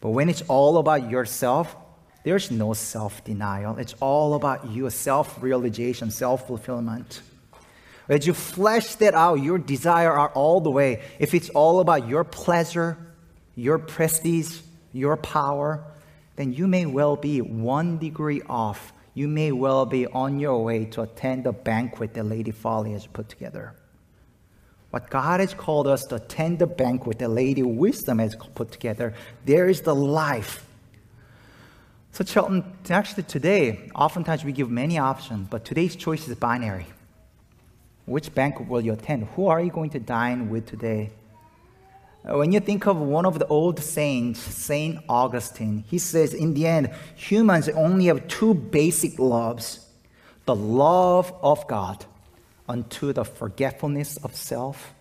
But 0.00 0.10
when 0.10 0.28
it's 0.28 0.42
all 0.42 0.78
about 0.78 1.10
yourself, 1.10 1.76
there's 2.22 2.50
no 2.50 2.72
self 2.74 3.24
denial. 3.24 3.78
It's 3.78 3.94
all 4.00 4.34
about 4.34 4.68
you, 4.70 4.88
self 4.90 5.42
realization, 5.42 6.10
self 6.10 6.46
fulfillment. 6.46 7.22
As 8.08 8.26
you 8.26 8.34
flesh 8.34 8.96
that 8.96 9.14
out, 9.14 9.36
your 9.36 9.58
desire 9.58 10.10
are 10.12 10.30
all 10.30 10.60
the 10.60 10.70
way. 10.70 11.02
If 11.18 11.32
it's 11.32 11.48
all 11.50 11.80
about 11.80 12.08
your 12.08 12.24
pleasure, 12.24 12.98
your 13.54 13.78
prestige, 13.78 14.60
your 14.92 15.16
power, 15.16 15.84
then 16.36 16.52
you 16.52 16.66
may 16.66 16.86
well 16.86 17.16
be 17.16 17.40
one 17.40 17.98
degree 17.98 18.42
off. 18.48 18.92
You 19.14 19.28
may 19.28 19.52
well 19.52 19.86
be 19.86 20.06
on 20.06 20.40
your 20.40 20.64
way 20.64 20.86
to 20.86 21.02
attend 21.02 21.44
the 21.44 21.52
banquet 21.52 22.14
that 22.14 22.24
Lady 22.24 22.50
Folly 22.50 22.92
has 22.92 23.06
put 23.06 23.28
together. 23.28 23.74
What 24.90 25.08
God 25.08 25.40
has 25.40 25.54
called 25.54 25.86
us 25.86 26.04
to 26.06 26.16
attend 26.16 26.58
the 26.58 26.66
banquet 26.66 27.20
that 27.20 27.28
Lady 27.28 27.62
Wisdom 27.62 28.18
has 28.18 28.34
put 28.34 28.72
together, 28.72 29.14
there 29.44 29.68
is 29.68 29.82
the 29.82 29.94
life. 29.94 30.66
So, 32.12 32.24
Chilton, 32.24 32.64
actually 32.90 33.22
today, 33.22 33.88
oftentimes 33.94 34.44
we 34.44 34.52
give 34.52 34.68
many 34.68 34.98
options, 34.98 35.46
but 35.48 35.64
today's 35.64 35.94
choice 35.94 36.26
is 36.26 36.34
binary. 36.34 36.86
Which 38.04 38.34
banquet 38.34 38.68
will 38.68 38.80
you 38.80 38.92
attend? 38.92 39.28
Who 39.36 39.46
are 39.46 39.60
you 39.60 39.70
going 39.70 39.90
to 39.90 40.00
dine 40.00 40.50
with 40.50 40.66
today? 40.66 41.10
Uh, 42.28 42.36
when 42.36 42.50
you 42.50 42.58
think 42.58 42.86
of 42.86 42.98
one 42.98 43.24
of 43.24 43.38
the 43.38 43.46
old 43.46 43.78
saints, 43.78 44.40
Saint 44.40 44.98
Augustine, 45.08 45.84
he 45.88 45.98
says, 45.98 46.34
in 46.34 46.52
the 46.54 46.66
end, 46.66 46.90
humans 47.14 47.68
only 47.68 48.06
have 48.06 48.26
two 48.26 48.54
basic 48.54 49.18
loves 49.18 49.86
the 50.46 50.54
love 50.56 51.32
of 51.42 51.64
God 51.68 52.04
unto 52.70 53.12
the 53.12 53.24
forgetfulness 53.24 54.16
of 54.18 54.36
self, 54.36 54.94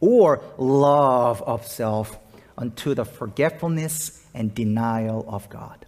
or 0.00 0.42
love 0.56 1.42
of 1.42 1.66
self 1.66 2.18
unto 2.56 2.94
the 2.94 3.04
forgetfulness 3.04 4.24
and 4.32 4.54
denial 4.54 5.24
of 5.28 5.48
God. 5.50 5.84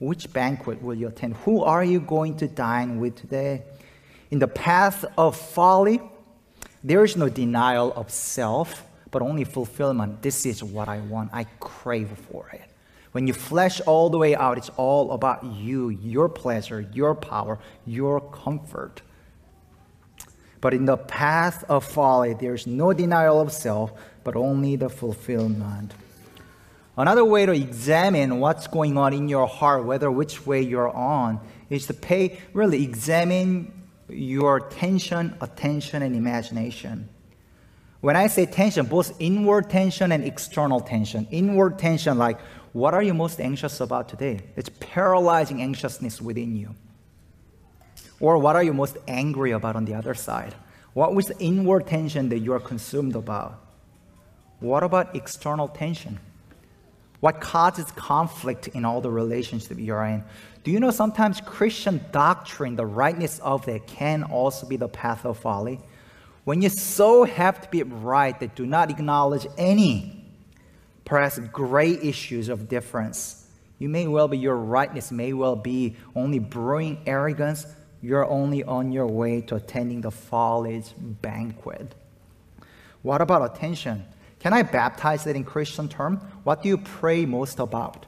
Which 0.00 0.32
banquet 0.32 0.82
will 0.82 0.94
you 0.94 1.06
attend? 1.06 1.36
Who 1.44 1.62
are 1.62 1.84
you 1.84 2.00
going 2.00 2.36
to 2.38 2.48
dine 2.48 2.98
with 2.98 3.14
today? 3.14 3.62
In 4.32 4.40
the 4.40 4.48
path 4.48 5.04
of 5.16 5.36
folly, 5.36 6.00
there 6.82 7.04
is 7.04 7.16
no 7.16 7.28
denial 7.28 7.92
of 7.94 8.10
self 8.10 8.84
but 9.12 9.22
only 9.22 9.44
fulfillment. 9.44 10.22
This 10.22 10.44
is 10.46 10.62
what 10.62 10.88
I 10.88 10.98
want. 10.98 11.30
I 11.32 11.44
crave 11.60 12.10
for 12.30 12.48
it. 12.52 12.68
When 13.12 13.26
you 13.26 13.32
flesh 13.32 13.80
all 13.82 14.10
the 14.10 14.18
way 14.18 14.34
out, 14.34 14.58
it's 14.58 14.70
all 14.76 15.12
about 15.12 15.44
you, 15.44 15.88
your 15.88 16.28
pleasure, 16.28 16.86
your 16.92 17.14
power, 17.14 17.58
your 17.86 18.20
comfort. 18.20 19.02
But 20.60 20.74
in 20.74 20.86
the 20.86 20.96
path 20.96 21.64
of 21.68 21.84
folly, 21.84 22.34
there's 22.34 22.66
no 22.66 22.92
denial 22.92 23.40
of 23.40 23.52
self, 23.52 23.92
but 24.24 24.36
only 24.36 24.76
the 24.76 24.88
fulfillment. 24.88 25.94
Another 26.96 27.24
way 27.24 27.46
to 27.46 27.52
examine 27.52 28.40
what's 28.40 28.66
going 28.66 28.98
on 28.98 29.12
in 29.12 29.28
your 29.28 29.46
heart, 29.46 29.84
whether 29.84 30.10
which 30.10 30.44
way 30.46 30.60
you're 30.62 30.90
on, 30.90 31.40
is 31.70 31.86
to 31.86 31.94
pay, 31.94 32.40
really 32.52 32.82
examine 32.82 33.72
your 34.08 34.58
tension, 34.60 35.36
attention, 35.40 36.02
and 36.02 36.16
imagination. 36.16 37.08
When 38.00 38.16
I 38.16 38.26
say 38.26 38.46
tension, 38.46 38.86
both 38.86 39.20
inward 39.20 39.70
tension 39.70 40.12
and 40.12 40.24
external 40.24 40.80
tension. 40.80 41.28
Inward 41.30 41.78
tension, 41.78 42.18
like, 42.18 42.40
what 42.72 42.94
are 42.94 43.02
you 43.02 43.14
most 43.14 43.40
anxious 43.40 43.80
about 43.80 44.08
today? 44.08 44.40
It's 44.56 44.70
paralyzing 44.80 45.62
anxiousness 45.62 46.20
within 46.20 46.56
you. 46.56 46.74
Or 48.20 48.38
what 48.38 48.56
are 48.56 48.62
you 48.62 48.72
most 48.72 48.96
angry 49.06 49.52
about 49.52 49.76
on 49.76 49.84
the 49.84 49.94
other 49.94 50.14
side? 50.14 50.54
What 50.92 51.14
was 51.14 51.26
the 51.26 51.38
inward 51.38 51.86
tension 51.86 52.28
that 52.30 52.38
you 52.38 52.52
are 52.52 52.60
consumed 52.60 53.14
about? 53.14 53.60
What 54.60 54.82
about 54.82 55.14
external 55.14 55.68
tension? 55.68 56.18
What 57.20 57.40
causes 57.40 57.90
conflict 57.92 58.68
in 58.68 58.84
all 58.84 59.00
the 59.00 59.10
relationships 59.10 59.78
you're 59.80 60.04
in? 60.04 60.24
Do 60.64 60.70
you 60.70 60.80
know 60.80 60.90
sometimes 60.90 61.40
Christian 61.40 62.00
doctrine, 62.12 62.76
the 62.76 62.86
rightness 62.86 63.38
of 63.40 63.68
it, 63.68 63.86
can 63.86 64.24
also 64.24 64.66
be 64.66 64.76
the 64.76 64.88
path 64.88 65.24
of 65.24 65.38
folly? 65.38 65.80
when 66.48 66.62
you 66.62 66.70
so 66.70 67.24
have 67.24 67.60
to 67.60 67.68
be 67.68 67.82
right 67.82 68.40
that 68.40 68.54
do 68.54 68.64
not 68.64 68.88
acknowledge 68.88 69.46
any, 69.58 70.24
perhaps 71.04 71.38
great 71.38 72.02
issues 72.02 72.48
of 72.48 72.70
difference, 72.70 73.46
you 73.78 73.86
may 73.86 74.08
well 74.08 74.28
be, 74.28 74.38
your 74.38 74.56
rightness 74.56 75.12
may 75.12 75.34
well 75.34 75.56
be 75.56 75.94
only 76.16 76.38
brewing 76.38 77.02
arrogance. 77.04 77.66
You're 78.00 78.26
only 78.26 78.62
on 78.62 78.92
your 78.92 79.06
way 79.06 79.40
to 79.42 79.56
attending 79.56 80.02
the 80.02 80.10
folly's 80.10 80.92
banquet. 80.98 81.94
What 83.02 83.20
about 83.20 83.54
attention? 83.54 84.04
Can 84.40 84.52
I 84.52 84.62
baptize 84.62 85.24
that 85.24 85.34
in 85.34 85.44
Christian 85.44 85.88
term? 85.88 86.18
What 86.44 86.62
do 86.62 86.68
you 86.68 86.78
pray 86.78 87.26
most 87.26 87.58
about? 87.58 88.06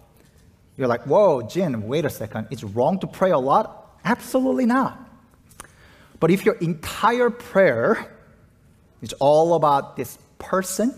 You're 0.77 0.89
like, 0.89 1.03
whoa, 1.03 1.43
Jin, 1.43 1.83
wait 1.89 2.05
a 2.05 2.11
second. 2.11 2.49
It's 2.51 2.63
wrong 2.63 3.01
to 3.01 3.07
pray 3.07 3.31
a 3.31 3.39
lot? 3.39 3.99
Absolutely 4.05 4.67
not. 4.67 5.09
But 6.21 6.31
if 6.31 6.45
your 6.45 6.55
entire 6.57 7.31
prayer 7.31 8.17
is 9.03 9.13
all 9.15 9.55
about 9.55 9.97
this 9.97 10.19
person, 10.39 10.95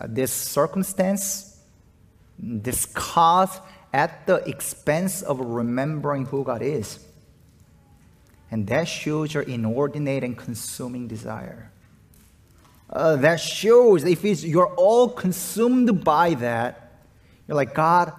uh, 0.00 0.06
this 0.08 0.32
circumstance, 0.32 1.60
this 2.38 2.86
cause 2.86 3.60
at 3.92 4.26
the 4.26 4.36
expense 4.48 5.22
of 5.22 5.38
remembering 5.40 6.26
who 6.26 6.44
God 6.44 6.62
is, 6.62 6.98
and 8.52 8.66
that 8.66 8.86
shows 8.86 9.32
your 9.32 9.42
inordinate 9.44 10.22
and 10.22 10.36
consuming 10.36 11.08
desire. 11.08 11.72
Uh, 12.90 13.16
that 13.16 13.40
shows 13.40 14.04
if 14.04 14.22
it's, 14.26 14.44
you're 14.44 14.74
all 14.74 15.08
consumed 15.08 16.04
by 16.04 16.34
that, 16.34 16.92
you're 17.48 17.56
like, 17.56 17.72
God, 17.74 18.12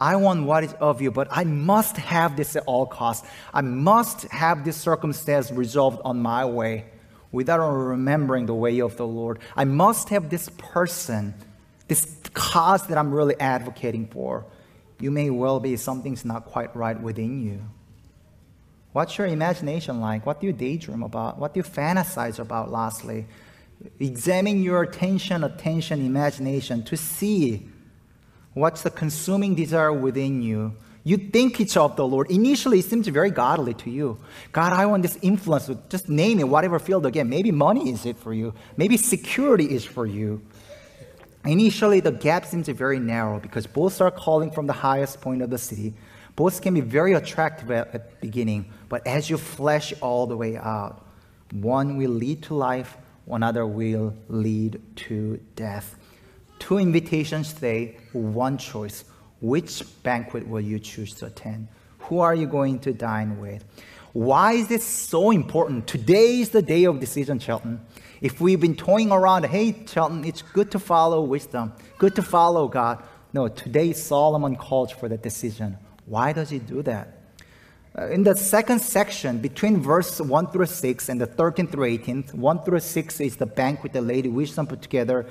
I 0.00 0.16
want 0.16 0.44
what 0.44 0.64
is 0.64 0.72
of 0.80 1.02
you, 1.02 1.10
but 1.10 1.28
I 1.30 1.44
must 1.44 1.98
have 1.98 2.34
this 2.34 2.56
at 2.56 2.62
all 2.64 2.86
costs. 2.86 3.28
I 3.52 3.60
must 3.60 4.22
have 4.28 4.64
this 4.64 4.78
circumstance 4.78 5.50
resolved 5.50 6.00
on 6.02 6.22
my 6.22 6.46
way 6.46 6.86
without 7.30 7.58
remembering 7.58 8.46
the 8.46 8.54
way 8.54 8.80
of 8.80 8.96
the 8.96 9.06
Lord. 9.06 9.38
I 9.54 9.64
must 9.64 10.08
have 10.08 10.30
this 10.30 10.48
person, 10.56 11.34
this 11.88 12.16
cause 12.32 12.86
that 12.86 12.96
I'm 12.96 13.12
really 13.12 13.38
advocating 13.38 14.06
for. 14.06 14.46
You 14.98 15.10
may 15.10 15.28
well 15.28 15.60
be 15.60 15.76
something's 15.76 16.24
not 16.24 16.46
quite 16.46 16.74
right 16.74 16.98
within 16.98 17.44
you. 17.44 17.60
What's 18.98 19.16
your 19.16 19.28
imagination 19.28 20.00
like? 20.00 20.26
What 20.26 20.40
do 20.40 20.48
you 20.48 20.52
daydream 20.52 21.04
about? 21.04 21.38
What 21.38 21.54
do 21.54 21.60
you 21.60 21.64
fantasize 21.64 22.40
about, 22.40 22.72
lastly? 22.72 23.26
Examine 24.00 24.60
your 24.60 24.82
attention, 24.82 25.44
attention, 25.44 26.04
imagination 26.04 26.82
to 26.82 26.96
see 26.96 27.68
What's 28.54 28.82
the 28.82 28.90
consuming 28.90 29.54
desire 29.54 29.92
within 29.92 30.42
you? 30.42 30.74
You 31.04 31.16
think 31.16 31.60
it's 31.60 31.76
of 31.76 31.94
the 31.94 32.04
Lord. 32.04 32.28
Initially, 32.28 32.80
it 32.80 32.86
seems 32.86 33.06
very 33.06 33.30
godly 33.30 33.74
to 33.74 33.90
you. 33.90 34.18
God, 34.50 34.72
I 34.72 34.84
want 34.86 35.02
this 35.02 35.16
influence. 35.22 35.70
Just 35.88 36.08
name 36.08 36.40
it, 36.40 36.48
whatever 36.48 36.80
field 36.80 37.06
again. 37.06 37.28
Maybe 37.28 37.52
money 37.52 37.90
is 37.90 38.04
it 38.04 38.18
for 38.18 38.34
you. 38.34 38.52
Maybe 38.76 38.96
security 38.96 39.66
is 39.66 39.84
for 39.84 40.06
you. 40.06 40.42
Initially, 41.44 42.00
the 42.00 42.10
gap 42.10 42.46
seems 42.46 42.68
very 42.68 42.98
narrow 42.98 43.38
because 43.38 43.64
both 43.64 44.00
are 44.00 44.10
calling 44.10 44.50
from 44.50 44.66
the 44.66 44.72
highest 44.72 45.20
point 45.20 45.40
of 45.40 45.50
the 45.50 45.58
city. 45.58 45.94
Both 46.34 46.60
can 46.60 46.74
be 46.74 46.80
very 46.80 47.14
attractive 47.14 47.70
at, 47.70 47.92
the 47.92 48.02
beginning, 48.20 48.72
but 48.88 49.06
as 49.06 49.28
you 49.28 49.36
flesh 49.38 49.92
all 50.00 50.26
the 50.26 50.36
way 50.36 50.56
out, 50.56 51.04
one 51.52 51.96
will 51.96 52.10
lead 52.10 52.42
to 52.44 52.54
life, 52.54 52.96
one 53.24 53.42
other 53.42 53.66
will 53.66 54.14
lead 54.28 54.80
to 54.96 55.40
death. 55.56 55.96
Two 56.58 56.78
invitations 56.78 57.52
today, 57.52 57.96
one 58.12 58.58
choice. 58.58 59.04
Which 59.40 59.82
banquet 60.02 60.48
will 60.48 60.60
you 60.60 60.78
choose 60.78 61.14
to 61.14 61.26
attend? 61.26 61.68
Who 62.00 62.20
are 62.20 62.34
you 62.34 62.46
going 62.46 62.80
to 62.80 62.92
dine 62.92 63.38
with? 63.38 63.64
Why 64.12 64.54
is 64.54 64.68
this 64.68 64.84
so 64.84 65.30
important? 65.30 65.86
Today 65.86 66.40
is 66.40 66.48
the 66.48 66.62
day 66.62 66.84
of 66.84 66.98
decision, 66.98 67.38
Chelton. 67.38 67.80
If 68.20 68.40
we've 68.40 68.58
been 68.58 68.74
toying 68.74 69.12
around, 69.12 69.46
hey, 69.46 69.72
Chelton, 69.72 70.24
it's 70.24 70.42
good 70.42 70.70
to 70.72 70.78
follow 70.78 71.22
wisdom, 71.22 71.72
good 71.98 72.16
to 72.16 72.22
follow 72.22 72.66
God. 72.66 73.02
No, 73.32 73.46
today 73.46 73.92
Solomon 73.92 74.56
calls 74.56 74.90
for 74.90 75.08
the 75.08 75.18
decision. 75.18 75.76
Why 76.06 76.32
does 76.32 76.50
he 76.50 76.58
do 76.58 76.82
that? 76.82 77.17
Uh, 77.98 78.06
in 78.10 78.22
the 78.22 78.36
second 78.36 78.78
section, 78.78 79.38
between 79.38 79.82
verse 79.82 80.20
1 80.20 80.46
through 80.52 80.66
6 80.66 81.08
and 81.08 81.20
the 81.20 81.26
13th 81.26 81.72
through 81.72 81.98
18th, 81.98 82.32
1 82.32 82.62
through 82.62 82.78
6 82.78 83.20
is 83.20 83.36
the 83.36 83.46
banquet 83.46 83.92
the 83.92 84.00
lady 84.00 84.28
wisdom 84.28 84.68
put 84.68 84.80
together. 84.80 85.26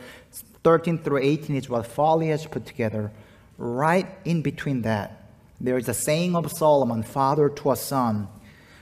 13 0.64 0.98
through 0.98 1.20
18 1.20 1.56
is 1.56 1.70
what 1.70 1.88
folly 1.88 2.28
has 2.28 2.46
put 2.46 2.66
together. 2.66 3.10
Right 3.58 4.08
in 4.26 4.42
between 4.42 4.82
that, 4.82 5.30
there 5.62 5.78
is 5.78 5.88
a 5.88 5.94
saying 5.94 6.36
of 6.36 6.52
Solomon, 6.52 7.04
father 7.04 7.48
to 7.48 7.72
a 7.72 7.76
son. 7.78 8.28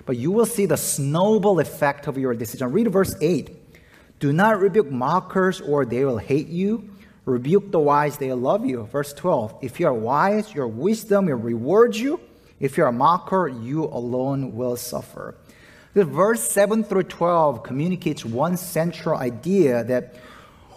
But 0.07 0.17
you 0.17 0.31
will 0.31 0.47
see 0.47 0.65
the 0.65 0.77
snowball 0.77 1.59
effect 1.59 2.07
of 2.07 2.17
your 2.17 2.33
decision. 2.33 2.71
Read 2.71 2.91
verse 2.91 3.15
8. 3.21 3.51
Do 4.19 4.33
not 4.33 4.59
rebuke 4.59 4.89
mockers, 4.89 5.61
or 5.61 5.85
they 5.85 6.05
will 6.05 6.17
hate 6.17 6.47
you. 6.47 6.89
Rebuke 7.25 7.69
the 7.69 7.79
wise, 7.79 8.17
they 8.17 8.29
will 8.29 8.37
love 8.37 8.65
you. 8.65 8.85
Verse 8.85 9.13
12. 9.13 9.59
If 9.61 9.79
you 9.79 9.85
are 9.85 9.93
wise, 9.93 10.55
your 10.55 10.67
wisdom 10.67 11.27
will 11.27 11.35
reward 11.35 11.95
you. 11.95 12.19
If 12.59 12.77
you're 12.77 12.87
a 12.87 12.91
mocker, 12.91 13.47
you 13.47 13.85
alone 13.85 14.55
will 14.55 14.77
suffer. 14.77 15.35
The 15.93 16.05
verse 16.05 16.41
7 16.49 16.83
through 16.83 17.03
12 17.03 17.63
communicates 17.63 18.25
one 18.25 18.57
central 18.57 19.17
idea 19.17 19.83
that 19.85 20.15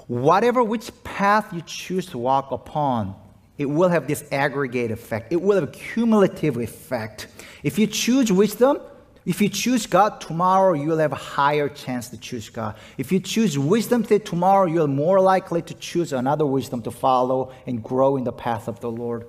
whatever 0.07 0.63
which 0.63 0.91
path 1.05 1.53
you 1.53 1.63
choose 1.63 2.07
to 2.07 2.19
walk 2.19 2.51
upon, 2.51 3.15
it 3.59 3.67
will 3.67 3.89
have 3.89 4.07
this 4.07 4.25
aggregate 4.31 4.91
effect. 4.91 5.33
It 5.33 5.43
will 5.43 5.57
have 5.57 5.65
a 5.65 5.73
cumulative 5.73 6.57
effect. 6.57 7.27
If 7.63 7.79
you 7.79 7.89
choose 7.89 8.33
wisdom, 8.33 8.79
if 9.27 9.43
you 9.43 9.49
choose 9.49 9.87
God 9.87 10.21
tomorrow, 10.21 10.73
you'll 10.73 10.99
have 10.99 11.13
a 11.13 11.17
higher 11.17 11.69
chance 11.69 12.09
to 12.11 12.17
choose 12.17 12.49
God. 12.49 12.77
If 12.97 13.13
you 13.13 13.21
choose 13.21 13.59
wisdom 13.59 14.03
today, 14.03 14.21
tomorrow, 14.21 14.67
you're 14.67 14.87
more 14.87 15.21
likely 15.21 15.61
to 15.63 15.75
choose 15.75 16.13
another 16.13 16.47
wisdom 16.47 16.81
to 16.83 16.91
follow 16.91 17.53
and 17.67 17.83
grow 17.83 18.17
in 18.17 18.25
the 18.25 18.33
path 18.33 18.69
of 18.69 18.81
the 18.81 18.91
Lord. 18.91 19.27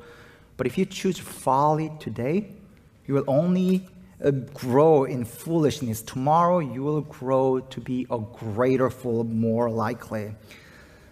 But 0.60 0.68
if 0.68 0.78
you 0.78 0.84
choose 0.84 1.18
folly 1.18 1.90
today, 2.02 2.52
you 3.08 3.14
will 3.14 3.24
only 3.30 3.88
uh, 4.22 4.32
grow 4.32 5.06
in 5.06 5.24
foolishness. 5.24 6.02
Tomorrow, 6.02 6.60
you 6.60 6.84
will 6.84 7.00
grow 7.00 7.62
to 7.62 7.80
be 7.80 8.06
a 8.12 8.20
greater 8.20 8.90
fool, 8.90 9.24
more 9.24 9.70
likely. 9.70 10.36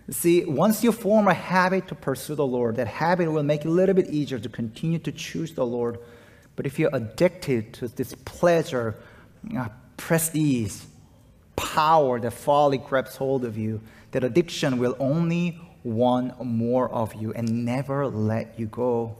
See, 0.09 0.43
once 0.43 0.83
you 0.83 0.91
form 0.91 1.29
a 1.29 1.33
habit 1.33 1.87
to 1.87 1.95
pursue 1.95 2.35
the 2.35 2.45
Lord, 2.45 2.75
that 2.75 2.87
habit 2.87 3.31
will 3.31 3.41
make 3.41 3.61
it 3.61 3.69
a 3.69 3.71
little 3.71 3.95
bit 3.95 4.09
easier 4.09 4.37
to 4.37 4.49
continue 4.49 4.99
to 4.99 5.13
choose 5.13 5.53
the 5.53 5.65
Lord. 5.65 5.97
But 6.57 6.65
if 6.65 6.77
you're 6.77 6.93
addicted 6.93 7.73
to 7.75 7.87
this 7.87 8.13
pleasure, 8.25 8.95
uh, 9.57 9.69
prestige, 9.95 10.81
power 11.55 12.19
that 12.19 12.31
folly 12.31 12.79
grabs 12.79 13.15
hold 13.15 13.45
of 13.45 13.57
you, 13.57 13.79
that 14.11 14.25
addiction 14.25 14.77
will 14.77 14.97
only 14.99 15.57
want 15.85 16.43
more 16.43 16.89
of 16.89 17.13
you 17.13 17.31
and 17.31 17.63
never 17.63 18.05
let 18.07 18.59
you 18.59 18.65
go. 18.65 19.15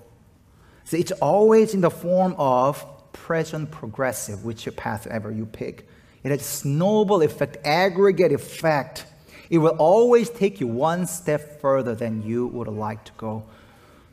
See, 0.87 0.99
it's 0.99 1.11
always 1.13 1.73
in 1.73 1.81
the 1.81 1.91
form 1.91 2.33
of 2.37 2.85
present 3.13 3.71
progressive, 3.71 4.43
which 4.43 4.67
path 4.75 5.07
ever 5.07 5.31
you 5.31 5.45
pick. 5.45 5.87
It 6.23 6.31
has 6.31 6.45
snowball 6.45 7.21
effect, 7.21 7.57
aggregate 7.63 8.31
effect 8.31 9.05
it 9.49 9.59
will 9.59 9.75
always 9.77 10.29
take 10.29 10.59
you 10.59 10.67
one 10.67 11.07
step 11.07 11.61
further 11.61 11.95
than 11.95 12.23
you 12.23 12.47
would 12.47 12.67
like 12.67 13.03
to 13.05 13.11
go. 13.17 13.43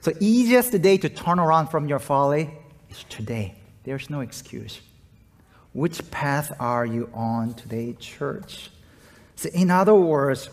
So, 0.01 0.13
easiest 0.21 0.81
day 0.81 0.99
to 0.99 1.09
turn 1.09 1.39
around 1.39 1.69
from 1.69 1.89
your 1.89 1.99
folly 1.99 2.51
is 2.91 3.05
today. 3.09 3.55
There's 3.85 4.11
no 4.11 4.21
excuse. 4.21 4.81
Which 5.73 6.09
path 6.11 6.53
are 6.61 6.87
you 6.87 7.11
on 7.15 7.55
today, 7.55 7.95
church? 7.99 8.71
So, 9.37 9.49
in 9.49 9.71
other 9.71 9.95
words, 9.95 10.51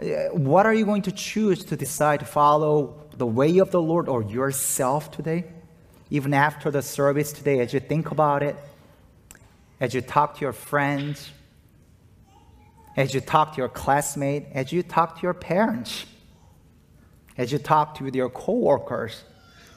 uh, 0.00 0.28
what 0.32 0.64
are 0.64 0.72
you 0.72 0.86
going 0.86 1.02
to 1.02 1.12
choose 1.12 1.64
to 1.64 1.76
decide 1.76 2.20
to 2.20 2.26
follow 2.26 3.07
the 3.18 3.26
way 3.26 3.58
of 3.58 3.70
the 3.70 3.82
Lord 3.82 4.08
or 4.08 4.22
yourself 4.22 5.10
today? 5.10 5.44
Even 6.10 6.32
after 6.32 6.70
the 6.70 6.80
service 6.80 7.32
today, 7.32 7.60
as 7.60 7.74
you 7.74 7.80
think 7.80 8.10
about 8.10 8.42
it, 8.42 8.56
as 9.80 9.92
you 9.92 10.00
talk 10.00 10.36
to 10.36 10.40
your 10.40 10.52
friends, 10.52 11.30
as 12.96 13.14
you 13.14 13.20
talk 13.20 13.52
to 13.54 13.58
your 13.58 13.68
classmate, 13.68 14.46
as 14.52 14.72
you 14.72 14.82
talk 14.82 15.16
to 15.16 15.22
your 15.22 15.34
parents, 15.34 16.06
as 17.36 17.52
you 17.52 17.58
talk 17.58 17.96
to 17.98 18.08
your 18.08 18.30
coworkers, 18.30 19.22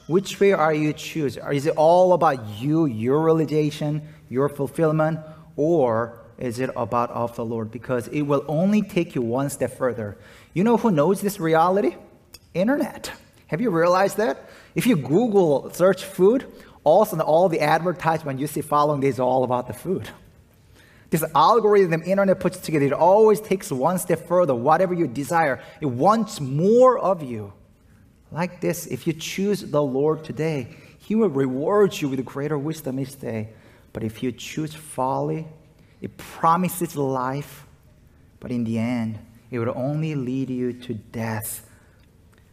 which 0.08 0.40
way 0.40 0.52
are 0.52 0.74
you 0.74 0.92
choosing? 0.92 1.44
Is 1.52 1.66
it 1.66 1.76
all 1.76 2.12
about 2.14 2.60
you, 2.60 2.86
your 2.86 3.22
realization, 3.22 4.02
your 4.28 4.48
fulfillment, 4.48 5.20
or 5.56 6.18
is 6.38 6.58
it 6.58 6.70
about 6.74 7.10
of 7.10 7.36
the 7.36 7.44
Lord? 7.44 7.70
Because 7.70 8.08
it 8.08 8.22
will 8.22 8.44
only 8.48 8.82
take 8.82 9.14
you 9.14 9.22
one 9.22 9.50
step 9.50 9.76
further. 9.76 10.18
You 10.54 10.64
know 10.64 10.76
who 10.76 10.90
knows 10.90 11.20
this 11.20 11.38
reality? 11.38 11.94
Internet. 12.54 13.12
Have 13.52 13.60
you 13.60 13.70
realized 13.70 14.16
that? 14.16 14.48
If 14.74 14.86
you 14.86 14.96
Google 14.96 15.70
search 15.74 16.04
food, 16.04 16.46
also 16.84 17.20
all 17.20 17.50
the 17.50 17.60
advertisement 17.60 18.40
you 18.40 18.46
see 18.46 18.62
following 18.62 19.02
is 19.02 19.20
all 19.20 19.44
about 19.44 19.66
the 19.66 19.74
food. 19.74 20.08
This 21.10 21.22
algorithm 21.34 22.02
internet 22.02 22.40
puts 22.40 22.56
together, 22.56 22.86
it 22.86 22.94
always 22.94 23.42
takes 23.42 23.70
one 23.70 23.98
step 23.98 24.26
further. 24.26 24.54
Whatever 24.54 24.94
you 24.94 25.06
desire, 25.06 25.60
it 25.82 25.86
wants 25.86 26.40
more 26.40 26.98
of 26.98 27.22
you. 27.22 27.52
Like 28.30 28.62
this, 28.62 28.86
if 28.86 29.06
you 29.06 29.12
choose 29.12 29.60
the 29.60 29.82
Lord 29.82 30.24
today, 30.24 30.74
He 30.98 31.14
will 31.14 31.28
reward 31.28 32.00
you 32.00 32.08
with 32.08 32.24
greater 32.24 32.56
wisdom 32.56 32.98
each 32.98 33.20
day. 33.20 33.50
But 33.92 34.02
if 34.02 34.22
you 34.22 34.32
choose 34.32 34.72
folly, 34.74 35.46
It 36.02 36.16
promises 36.16 36.96
life, 36.96 37.64
but 38.40 38.50
in 38.50 38.64
the 38.64 38.76
end, 38.76 39.20
it 39.52 39.60
will 39.60 39.72
only 39.76 40.16
lead 40.16 40.50
you 40.50 40.72
to 40.72 40.94
death. 40.94 41.64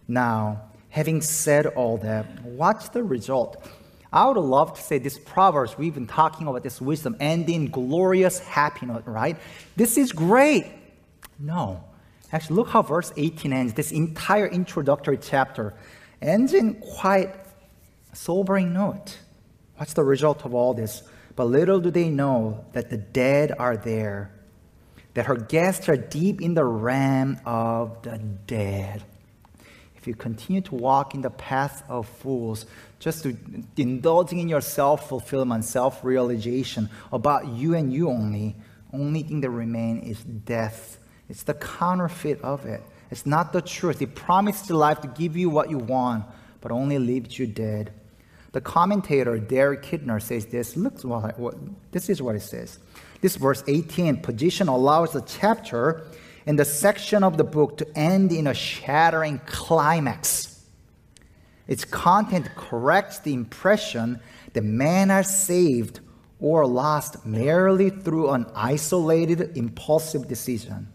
Now, 0.07 0.68
having 0.89 1.21
said 1.21 1.65
all 1.65 1.97
that, 1.97 2.43
what's 2.43 2.89
the 2.89 3.03
result? 3.03 3.65
I 4.11 4.27
would 4.27 4.37
love 4.37 4.75
to 4.75 4.81
say 4.81 4.97
this 4.97 5.19
Proverbs, 5.19 5.77
we've 5.77 5.93
been 5.93 6.07
talking 6.07 6.47
about 6.47 6.63
this 6.63 6.81
wisdom, 6.81 7.15
ending 7.19 7.67
glorious 7.67 8.39
happiness, 8.39 9.05
right? 9.05 9.37
This 9.75 9.97
is 9.97 10.11
great. 10.11 10.65
No. 11.37 11.83
Actually, 12.31 12.57
look 12.57 12.69
how 12.69 12.81
verse 12.81 13.11
18 13.17 13.53
ends. 13.53 13.73
This 13.73 13.91
entire 13.91 14.47
introductory 14.47 15.17
chapter 15.17 15.73
ends 16.21 16.53
in 16.53 16.75
quite 16.75 17.35
a 18.11 18.15
sobering 18.15 18.73
note. 18.73 19.17
What's 19.77 19.93
the 19.93 20.03
result 20.03 20.43
of 20.45 20.53
all 20.53 20.73
this? 20.73 21.03
But 21.35 21.45
little 21.45 21.79
do 21.79 21.89
they 21.89 22.09
know 22.09 22.65
that 22.73 22.89
the 22.89 22.97
dead 22.97 23.53
are 23.57 23.77
there, 23.77 24.31
that 25.13 25.27
her 25.27 25.37
guests 25.37 25.87
are 25.87 25.97
deep 25.97 26.41
in 26.41 26.53
the 26.53 26.65
realm 26.65 27.39
of 27.45 28.01
the 28.01 28.17
dead. 28.17 29.03
If 29.99 30.07
you 30.07 30.15
continue 30.15 30.61
to 30.61 30.75
walk 30.75 31.13
in 31.13 31.21
the 31.21 31.29
path 31.29 31.83
of 31.89 32.07
fools, 32.07 32.65
just 32.99 33.23
to, 33.23 33.35
indulging 33.75 34.39
in 34.39 34.47
your 34.47 34.61
self 34.61 35.09
fulfillment, 35.09 35.65
self 35.65 36.05
realization 36.05 36.89
about 37.11 37.49
you 37.49 37.75
and 37.75 37.91
you 37.91 38.09
only, 38.09 38.55
only 38.93 39.23
thing 39.23 39.41
that 39.41 39.49
remains 39.49 40.07
is 40.07 40.23
death. 40.23 40.99
It's 41.27 41.43
the 41.43 41.53
counterfeit 41.53 42.41
of 42.41 42.65
it. 42.65 42.81
It's 43.11 43.25
not 43.25 43.51
the 43.51 43.61
truth. 43.61 44.01
It 44.01 44.15
promised 44.15 44.69
life 44.69 45.01
to 45.01 45.07
give 45.07 45.35
you 45.35 45.49
what 45.49 45.69
you 45.69 45.79
want, 45.79 46.25
but 46.61 46.71
only 46.71 46.97
leaves 46.97 47.37
you 47.37 47.45
dead. 47.45 47.91
The 48.53 48.61
commentator 48.61 49.37
Derek 49.37 49.83
Kidner 49.83 50.21
says 50.21 50.45
this. 50.45 50.77
Look, 50.77 51.01
what, 51.01 51.57
this 51.91 52.09
is 52.09 52.21
what 52.21 52.35
it 52.35 52.41
says. 52.41 52.79
This 53.19 53.35
verse 53.35 53.63
18 53.67 54.17
position 54.21 54.69
allows 54.69 55.11
the 55.11 55.21
chapter 55.21 56.05
and 56.49 56.57
the 56.57 56.65
section 56.65 57.23
of 57.23 57.37
the 57.37 57.43
book 57.43 57.77
to 57.77 57.87
end 57.95 58.31
in 58.31 58.47
a 58.47 58.55
shattering 58.55 59.39
climax. 59.45 60.65
Its 61.67 61.85
content 61.85 62.49
corrects 62.55 63.19
the 63.19 63.35
impression 63.35 64.19
that 64.53 64.63
men 64.63 65.11
are 65.11 65.21
saved 65.21 65.99
or 66.39 66.65
lost 66.65 67.23
merely 67.23 67.91
through 67.91 68.31
an 68.31 68.47
isolated, 68.55 69.55
impulsive 69.55 70.27
decision. 70.27 70.87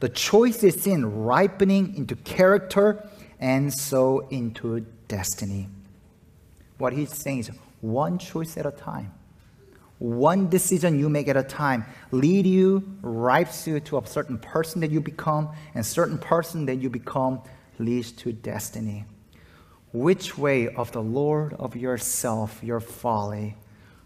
The 0.00 0.08
choice 0.08 0.64
is 0.64 0.82
seen 0.82 1.04
ripening 1.04 1.94
into 1.94 2.16
character 2.16 3.08
and 3.38 3.72
so 3.72 4.26
into 4.30 4.80
destiny. 5.06 5.68
What 6.78 6.94
he's 6.94 7.14
saying 7.14 7.38
is 7.38 7.50
one 7.80 8.18
choice 8.18 8.56
at 8.56 8.66
a 8.66 8.72
time. 8.72 9.12
One 10.00 10.48
decision 10.48 10.98
you 10.98 11.10
make 11.10 11.28
at 11.28 11.36
a 11.36 11.42
time 11.42 11.84
lead 12.10 12.46
you, 12.46 12.96
ripes 13.02 13.66
you 13.66 13.80
to 13.80 13.98
a 13.98 14.06
certain 14.06 14.38
person 14.38 14.80
that 14.80 14.90
you 14.90 14.98
become, 14.98 15.50
and 15.74 15.84
certain 15.84 16.16
person 16.16 16.64
that 16.66 16.76
you 16.76 16.88
become 16.88 17.42
leads 17.78 18.10
to 18.12 18.32
destiny. 18.32 19.04
Which 19.92 20.38
way 20.38 20.68
of 20.68 20.90
the 20.92 21.02
Lord 21.02 21.52
of 21.52 21.76
yourself, 21.76 22.64
your 22.64 22.80
folly, 22.80 23.56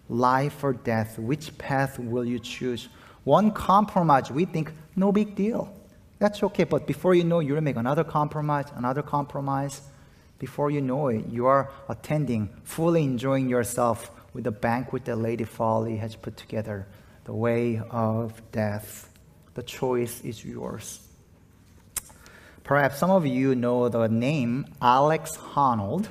life 0.09 0.64
or 0.64 0.72
death, 0.72 1.16
which 1.16 1.57
path 1.59 2.00
will 2.00 2.24
you 2.24 2.40
choose? 2.40 2.88
One 3.22 3.52
compromise, 3.52 4.33
we 4.33 4.46
think, 4.46 4.72
no 4.96 5.12
big 5.12 5.37
deal. 5.37 5.72
That's 6.18 6.42
okay, 6.42 6.64
but 6.64 6.88
before 6.88 7.14
you 7.14 7.22
know, 7.22 7.38
you'll 7.38 7.61
make 7.61 7.76
another 7.76 8.02
compromise, 8.02 8.66
another 8.74 9.02
compromise. 9.02 9.83
Before 10.40 10.72
you 10.72 10.80
know 10.80 11.07
it, 11.07 11.26
you 11.28 11.46
are 11.46 11.70
attending, 11.88 12.48
fully 12.64 13.04
enjoying 13.04 13.48
yourself 13.48 14.11
with 14.35 14.44
the 14.44 14.51
banquet 14.51 15.05
that 15.07 15.16
Lady 15.16 15.44
Folly 15.44 15.97
has 15.97 16.16
put 16.16 16.37
together, 16.37 16.87
the 17.25 17.33
way 17.33 17.81
of 17.90 18.42
death. 18.53 19.11
The 19.55 19.62
choice 19.62 20.20
is 20.23 20.44
yours. 20.44 21.01
Perhaps 22.64 22.99
some 22.99 23.11
of 23.11 23.25
you 23.25 23.55
know 23.55 23.88
the 23.88 24.09
name 24.09 24.66
Alex 24.83 25.37
Honnold. 25.37 26.09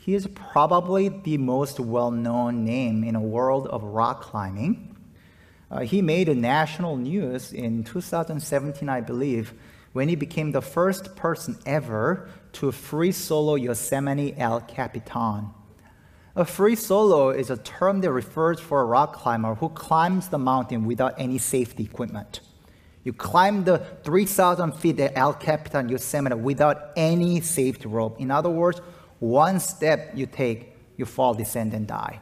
He 0.00 0.14
is 0.14 0.26
probably 0.26 1.08
the 1.08 1.38
most 1.38 1.78
well 1.78 2.10
known 2.10 2.64
name 2.64 3.04
in 3.04 3.14
a 3.14 3.20
world 3.20 3.68
of 3.68 3.84
rock 3.84 4.22
climbing. 4.22 4.96
Uh, 5.70 5.80
he 5.80 6.02
made 6.02 6.28
national 6.36 6.96
news 6.96 7.52
in 7.52 7.84
2017, 7.84 8.88
I 8.88 9.00
believe, 9.00 9.54
when 9.92 10.08
he 10.08 10.16
became 10.16 10.50
the 10.50 10.60
first 10.60 11.14
person 11.14 11.56
ever 11.64 12.28
to 12.54 12.72
free 12.72 13.12
solo 13.12 13.54
Yosemite 13.54 14.34
El 14.36 14.60
Capitan. 14.62 15.50
A 16.34 16.46
free 16.46 16.76
solo 16.76 17.28
is 17.28 17.50
a 17.50 17.58
term 17.58 18.00
that 18.00 18.10
refers 18.10 18.58
for 18.58 18.80
a 18.80 18.84
rock 18.86 19.12
climber 19.12 19.54
who 19.56 19.68
climbs 19.68 20.28
the 20.28 20.38
mountain 20.38 20.86
without 20.86 21.14
any 21.18 21.36
safety 21.36 21.84
equipment. 21.84 22.40
You 23.04 23.12
climb 23.12 23.64
the 23.64 23.78
3,000 24.04 24.72
feet 24.72 24.98
at 25.00 25.12
El 25.14 25.34
Capitan 25.34 25.90
Yosemite 25.90 26.36
without 26.36 26.92
any 26.96 27.42
safety 27.42 27.86
rope. 27.86 28.18
In 28.18 28.30
other 28.30 28.48
words, 28.48 28.80
one 29.18 29.60
step 29.60 30.12
you 30.14 30.24
take, 30.24 30.74
you 30.96 31.04
fall, 31.04 31.34
descend, 31.34 31.74
and 31.74 31.86
die. 31.86 32.20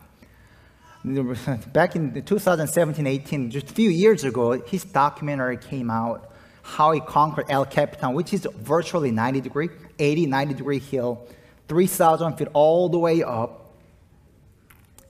Back 1.72 1.94
in 1.94 2.20
2017 2.24 3.06
18, 3.06 3.50
just 3.50 3.70
a 3.70 3.74
few 3.74 3.90
years 3.90 4.24
ago, 4.24 4.60
his 4.60 4.82
documentary 4.84 5.56
came 5.56 5.88
out 5.88 6.32
how 6.62 6.90
he 6.90 7.00
conquered 7.00 7.46
El 7.48 7.64
Capitan, 7.64 8.14
which 8.14 8.34
is 8.34 8.46
virtually 8.58 9.12
90 9.12 9.40
degree, 9.40 9.68
80, 10.00 10.26
90 10.26 10.54
degree 10.54 10.78
hill, 10.80 11.26
3,000 11.68 12.36
feet 12.36 12.48
all 12.52 12.88
the 12.88 12.98
way 12.98 13.22
up 13.22 13.59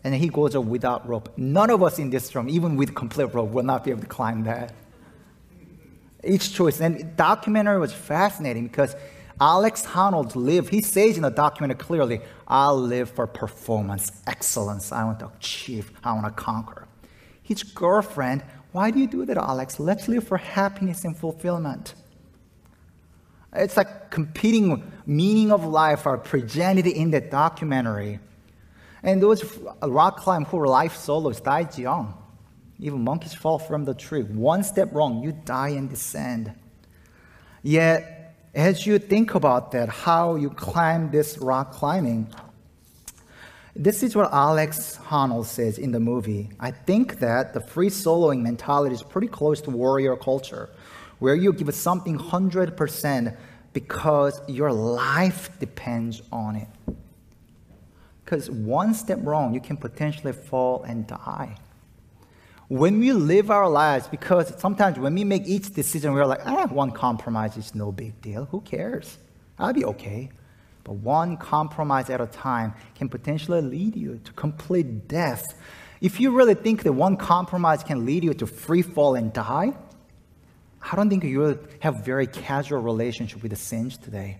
and 0.02 0.14
he 0.14 0.28
goes 0.28 0.54
up 0.56 0.64
without 0.64 1.06
rope. 1.08 1.32
None 1.36 1.70
of 1.70 1.82
us 1.82 1.98
in 1.98 2.10
this 2.10 2.34
room, 2.34 2.48
even 2.48 2.76
with 2.76 2.94
complete 2.94 3.34
rope, 3.34 3.50
will 3.50 3.64
not 3.64 3.84
be 3.84 3.90
able 3.90 4.02
to 4.02 4.06
climb 4.06 4.44
that. 4.44 4.72
Each 6.24 6.52
choice. 6.52 6.80
And 6.80 6.98
the 6.98 7.04
documentary 7.04 7.78
was 7.78 7.92
fascinating 7.92 8.66
because 8.66 8.94
Alex 9.40 9.86
Honnold 9.86 10.36
lived, 10.36 10.68
he 10.68 10.82
says 10.82 11.16
in 11.16 11.22
the 11.22 11.30
documentary 11.30 11.78
clearly, 11.78 12.20
I 12.46 12.70
live 12.70 13.10
for 13.10 13.26
performance, 13.26 14.12
excellence. 14.26 14.92
I 14.92 15.04
want 15.04 15.20
to 15.20 15.30
achieve, 15.38 15.90
I 16.04 16.12
want 16.12 16.26
to 16.26 16.32
conquer. 16.32 16.86
His 17.42 17.62
girlfriend, 17.62 18.42
why 18.72 18.90
do 18.90 18.98
you 18.98 19.06
do 19.06 19.24
that, 19.24 19.38
Alex? 19.38 19.80
Let's 19.80 20.08
live 20.08 20.26
for 20.26 20.36
happiness 20.36 21.04
and 21.04 21.16
fulfillment. 21.16 21.94
It's 23.52 23.76
like 23.76 24.10
competing 24.10 24.92
meaning 25.06 25.50
of 25.50 25.64
life 25.64 26.06
are 26.06 26.18
presented 26.18 26.86
in 26.86 27.10
that 27.10 27.30
documentary. 27.30 28.20
And 29.02 29.22
those 29.22 29.42
rock 29.82 30.18
climbers 30.18 30.48
who 30.50 30.58
were 30.58 30.68
life 30.68 30.96
solos 30.96 31.40
died 31.40 31.76
young. 31.78 32.14
Even 32.78 33.02
monkeys 33.04 33.34
fall 33.34 33.58
from 33.58 33.84
the 33.84 33.94
tree. 33.94 34.22
One 34.22 34.62
step 34.62 34.92
wrong, 34.92 35.22
you 35.22 35.32
die 35.32 35.70
and 35.70 35.88
descend. 35.88 36.52
Yet, 37.62 38.36
as 38.54 38.86
you 38.86 38.98
think 38.98 39.34
about 39.34 39.72
that, 39.72 39.88
how 39.88 40.36
you 40.36 40.50
climb 40.50 41.10
this 41.10 41.38
rock 41.38 41.72
climbing, 41.72 42.28
this 43.76 44.02
is 44.02 44.16
what 44.16 44.32
Alex 44.32 44.98
Honnold 45.08 45.46
says 45.46 45.78
in 45.78 45.92
the 45.92 46.00
movie. 46.00 46.50
I 46.58 46.70
think 46.70 47.20
that 47.20 47.54
the 47.54 47.60
free 47.60 47.90
soloing 47.90 48.40
mentality 48.42 48.94
is 48.94 49.02
pretty 49.02 49.28
close 49.28 49.60
to 49.62 49.70
warrior 49.70 50.16
culture, 50.16 50.70
where 51.18 51.34
you 51.34 51.52
give 51.52 51.72
something 51.74 52.18
100% 52.18 53.36
because 53.72 54.40
your 54.48 54.72
life 54.72 55.50
depends 55.60 56.22
on 56.32 56.56
it. 56.56 56.68
Because 58.30 58.48
one 58.48 58.94
step 58.94 59.18
wrong, 59.22 59.54
you 59.54 59.60
can 59.60 59.76
potentially 59.76 60.32
fall 60.32 60.84
and 60.84 61.04
die. 61.04 61.56
When 62.68 63.00
we 63.00 63.12
live 63.12 63.50
our 63.50 63.68
lives, 63.68 64.06
because 64.06 64.54
sometimes 64.56 65.00
when 65.00 65.16
we 65.16 65.24
make 65.24 65.48
each 65.48 65.74
decision, 65.74 66.12
we're 66.12 66.24
like, 66.24 66.46
ah, 66.46 66.68
one 66.68 66.92
compromise 66.92 67.56
is 67.56 67.74
no 67.74 67.90
big 67.90 68.20
deal. 68.20 68.44
Who 68.44 68.60
cares? 68.60 69.18
I'll 69.58 69.72
be 69.72 69.84
okay. 69.84 70.30
But 70.84 70.92
one 70.92 71.38
compromise 71.38 72.08
at 72.08 72.20
a 72.20 72.28
time 72.28 72.74
can 72.94 73.08
potentially 73.08 73.62
lead 73.62 73.96
you 73.96 74.20
to 74.22 74.32
complete 74.34 75.08
death. 75.08 75.42
If 76.00 76.20
you 76.20 76.30
really 76.30 76.54
think 76.54 76.84
that 76.84 76.92
one 76.92 77.16
compromise 77.16 77.82
can 77.82 78.06
lead 78.06 78.22
you 78.22 78.32
to 78.34 78.46
free 78.46 78.82
fall 78.82 79.16
and 79.16 79.32
die, 79.32 79.76
I 80.80 80.94
don't 80.94 81.10
think 81.10 81.24
you 81.24 81.58
have 81.80 82.04
very 82.04 82.28
casual 82.28 82.78
relationship 82.78 83.42
with 83.42 83.50
the 83.50 83.56
sins 83.56 83.98
today. 83.98 84.38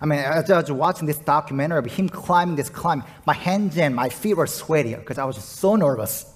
I 0.00 0.06
mean, 0.06 0.18
as 0.18 0.50
I 0.50 0.60
was 0.60 0.70
watching 0.70 1.06
this 1.06 1.18
documentary 1.18 1.78
of 1.78 1.86
him 1.86 2.08
climbing 2.08 2.56
this 2.56 2.68
climb, 2.68 3.02
my 3.26 3.32
hands 3.32 3.78
and 3.78 3.94
my 3.94 4.08
feet 4.08 4.34
were 4.34 4.46
sweaty 4.46 4.94
because 4.94 5.18
I 5.18 5.24
was 5.24 5.42
so 5.42 5.76
nervous. 5.76 6.32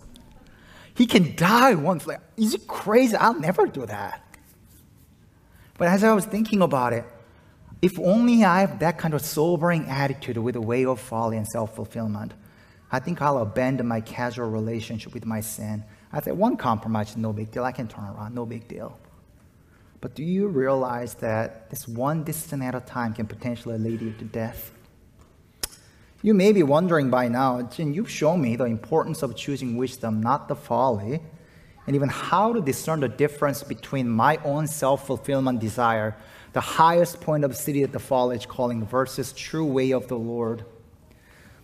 He 0.94 1.06
can 1.06 1.34
die 1.36 1.74
once. 1.74 2.06
Like, 2.06 2.20
is 2.36 2.54
it 2.54 2.66
crazy? 2.66 3.16
I'll 3.16 3.38
never 3.38 3.66
do 3.66 3.86
that. 3.86 4.22
But 5.78 5.88
as 5.88 6.04
I 6.04 6.12
was 6.12 6.26
thinking 6.26 6.62
about 6.62 6.92
it, 6.92 7.04
if 7.82 7.98
only 7.98 8.44
I 8.44 8.60
have 8.60 8.78
that 8.80 8.98
kind 8.98 9.14
of 9.14 9.22
sobering 9.22 9.86
attitude 9.86 10.36
with 10.36 10.54
the 10.54 10.60
way 10.60 10.84
of 10.84 11.00
folly 11.00 11.36
and 11.36 11.46
self 11.46 11.74
fulfillment, 11.74 12.34
I 12.92 12.98
think 12.98 13.22
I'll 13.22 13.38
abandon 13.38 13.86
my 13.86 14.00
casual 14.00 14.50
relationship 14.50 15.14
with 15.14 15.24
my 15.24 15.40
sin. 15.40 15.84
I 16.12 16.20
said, 16.20 16.36
one 16.36 16.56
compromise 16.56 17.16
no 17.16 17.32
big 17.32 17.50
deal. 17.50 17.64
I 17.64 17.72
can 17.72 17.88
turn 17.88 18.04
around, 18.04 18.34
no 18.34 18.44
big 18.44 18.66
deal. 18.68 18.98
But 20.00 20.14
do 20.14 20.22
you 20.22 20.48
realize 20.48 21.14
that 21.14 21.68
this 21.68 21.86
one 21.86 22.24
decision 22.24 22.62
at 22.62 22.74
a 22.74 22.80
time 22.80 23.12
can 23.12 23.26
potentially 23.26 23.78
lead 23.78 24.00
you 24.00 24.12
to 24.12 24.24
death? 24.24 24.72
You 26.22 26.34
may 26.34 26.52
be 26.52 26.62
wondering 26.62 27.10
by 27.10 27.28
now, 27.28 27.62
Jin, 27.62 27.94
you've 27.94 28.10
shown 28.10 28.42
me 28.42 28.56
the 28.56 28.64
importance 28.64 29.22
of 29.22 29.36
choosing 29.36 29.76
wisdom, 29.76 30.20
not 30.20 30.48
the 30.48 30.56
folly. 30.56 31.20
and 31.86 31.96
even 31.96 32.10
how 32.10 32.52
to 32.52 32.60
discern 32.60 33.00
the 33.00 33.08
difference 33.08 33.64
between 33.64 34.08
my 34.08 34.36
own 34.44 34.66
self 34.66 35.06
fulfillment 35.06 35.58
desire, 35.58 36.14
the 36.52 36.60
highest 36.60 37.20
point 37.20 37.42
of 37.42 37.56
city 37.56 37.82
at 37.82 37.90
the 37.90 37.98
foliage 37.98 38.46
calling, 38.46 38.86
versus 38.86 39.32
true 39.32 39.64
way 39.64 39.90
of 39.90 40.06
the 40.06 40.16
Lord. 40.16 40.64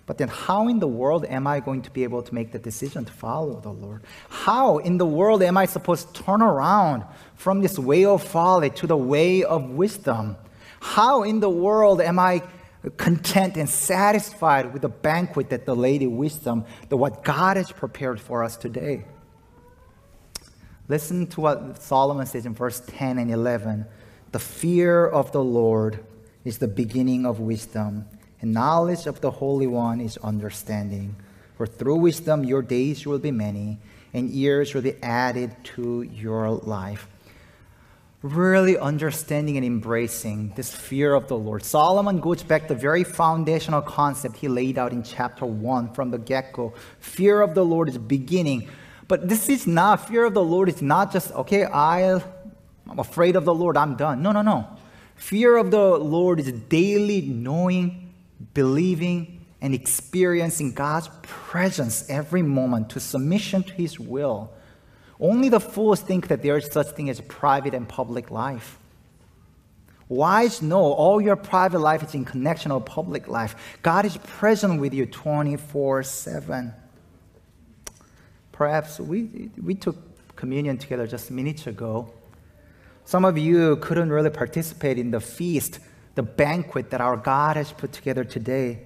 But 0.06 0.18
then, 0.18 0.28
how 0.28 0.68
in 0.68 0.78
the 0.78 0.86
world 0.86 1.24
am 1.24 1.48
I 1.48 1.58
going 1.58 1.82
to 1.82 1.90
be 1.90 2.04
able 2.04 2.22
to 2.22 2.34
make 2.34 2.52
the 2.52 2.60
decision 2.60 3.04
to 3.04 3.12
follow 3.12 3.60
the 3.60 3.72
Lord? 3.72 4.02
How 4.28 4.78
in 4.78 4.98
the 4.98 5.06
world 5.06 5.42
am 5.42 5.56
I 5.56 5.66
supposed 5.66 6.14
to 6.14 6.22
turn 6.22 6.42
around 6.42 7.04
from 7.34 7.60
this 7.60 7.76
way 7.76 8.04
of 8.04 8.22
folly 8.22 8.70
to 8.70 8.86
the 8.86 8.96
way 8.96 9.42
of 9.42 9.70
wisdom? 9.70 10.36
How 10.78 11.24
in 11.24 11.40
the 11.40 11.50
world 11.50 12.00
am 12.00 12.20
I 12.20 12.42
content 12.96 13.56
and 13.56 13.68
satisfied 13.68 14.72
with 14.72 14.82
the 14.82 14.88
banquet 14.88 15.50
that 15.50 15.66
the 15.66 15.74
Lady 15.74 16.06
Wisdom, 16.06 16.64
the 16.88 16.96
what 16.96 17.24
God 17.24 17.56
has 17.56 17.72
prepared 17.72 18.20
for 18.20 18.44
us 18.44 18.56
today? 18.56 19.04
Listen 20.86 21.26
to 21.26 21.40
what 21.40 21.82
Solomon 21.82 22.26
says 22.26 22.46
in 22.46 22.54
verse 22.54 22.80
10 22.86 23.18
and 23.18 23.28
11. 23.32 23.86
The 24.30 24.38
fear 24.38 25.04
of 25.04 25.32
the 25.32 25.42
Lord 25.42 26.04
is 26.44 26.58
the 26.58 26.68
beginning 26.68 27.26
of 27.26 27.40
wisdom 27.40 28.06
and 28.40 28.52
knowledge 28.52 29.06
of 29.06 29.20
the 29.20 29.30
Holy 29.30 29.66
One 29.66 30.00
is 30.00 30.16
understanding. 30.18 31.16
For 31.56 31.66
through 31.66 31.96
wisdom 31.96 32.44
your 32.44 32.62
days 32.62 33.06
will 33.06 33.18
be 33.18 33.30
many, 33.30 33.78
and 34.12 34.30
years 34.30 34.74
will 34.74 34.82
be 34.82 35.02
added 35.02 35.56
to 35.76 36.02
your 36.02 36.50
life. 36.50 37.08
Really 38.22 38.76
understanding 38.76 39.56
and 39.56 39.64
embracing 39.64 40.52
this 40.56 40.74
fear 40.74 41.14
of 41.14 41.28
the 41.28 41.36
Lord. 41.36 41.64
Solomon 41.64 42.18
goes 42.20 42.42
back 42.42 42.62
to 42.62 42.74
the 42.74 42.80
very 42.80 43.04
foundational 43.04 43.82
concept 43.82 44.36
he 44.36 44.48
laid 44.48 44.78
out 44.78 44.92
in 44.92 45.02
chapter 45.02 45.46
1 45.46 45.92
from 45.92 46.10
the 46.10 46.18
get 46.18 46.52
go. 46.52 46.74
Fear 46.98 47.42
of 47.42 47.54
the 47.54 47.64
Lord 47.64 47.88
is 47.88 47.98
beginning. 47.98 48.68
But 49.08 49.28
this 49.28 49.48
is 49.48 49.66
not, 49.66 50.08
fear 50.08 50.24
of 50.24 50.34
the 50.34 50.42
Lord 50.42 50.68
is 50.68 50.82
not 50.82 51.12
just, 51.12 51.30
okay, 51.32 51.64
I, 51.64 52.14
I'm 52.14 52.98
afraid 52.98 53.36
of 53.36 53.44
the 53.44 53.54
Lord, 53.54 53.76
I'm 53.76 53.96
done. 53.96 54.22
No, 54.22 54.32
no, 54.32 54.42
no. 54.42 54.66
Fear 55.14 55.56
of 55.56 55.70
the 55.70 55.96
Lord 55.96 56.40
is 56.40 56.50
daily 56.52 57.22
knowing 57.22 58.05
believing 58.54 59.46
and 59.60 59.74
experiencing 59.74 60.72
God's 60.72 61.10
presence 61.22 62.08
every 62.08 62.42
moment 62.42 62.90
to 62.90 63.00
submission 63.00 63.62
to 63.64 63.72
His 63.72 63.98
will. 63.98 64.52
Only 65.18 65.48
the 65.48 65.60
fools 65.60 66.00
think 66.00 66.28
that 66.28 66.42
there 66.42 66.56
is 66.56 66.70
such 66.70 66.88
thing 66.88 67.08
as 67.08 67.20
private 67.22 67.74
and 67.74 67.88
public 67.88 68.30
life. 68.30 68.78
Wise 70.08 70.62
know 70.62 70.92
all 70.92 71.20
your 71.20 71.36
private 71.36 71.80
life 71.80 72.02
is 72.02 72.14
in 72.14 72.24
connection 72.24 72.72
with 72.72 72.84
public 72.84 73.26
life. 73.26 73.76
God 73.82 74.04
is 74.04 74.16
present 74.18 74.80
with 74.80 74.94
you 74.94 75.06
24 75.06 76.02
7. 76.04 76.72
Perhaps 78.52 79.00
we, 79.00 79.50
we 79.60 79.74
took 79.74 79.96
communion 80.36 80.78
together 80.78 81.06
just 81.06 81.30
minutes 81.30 81.66
ago. 81.66 82.12
Some 83.04 83.24
of 83.24 83.36
you 83.36 83.76
couldn't 83.76 84.10
really 84.10 84.30
participate 84.30 84.98
in 84.98 85.10
the 85.10 85.20
feast 85.20 85.80
the 86.16 86.22
banquet 86.22 86.90
that 86.90 87.00
our 87.00 87.16
God 87.16 87.56
has 87.56 87.70
put 87.70 87.92
together 87.92 88.24
today 88.24 88.80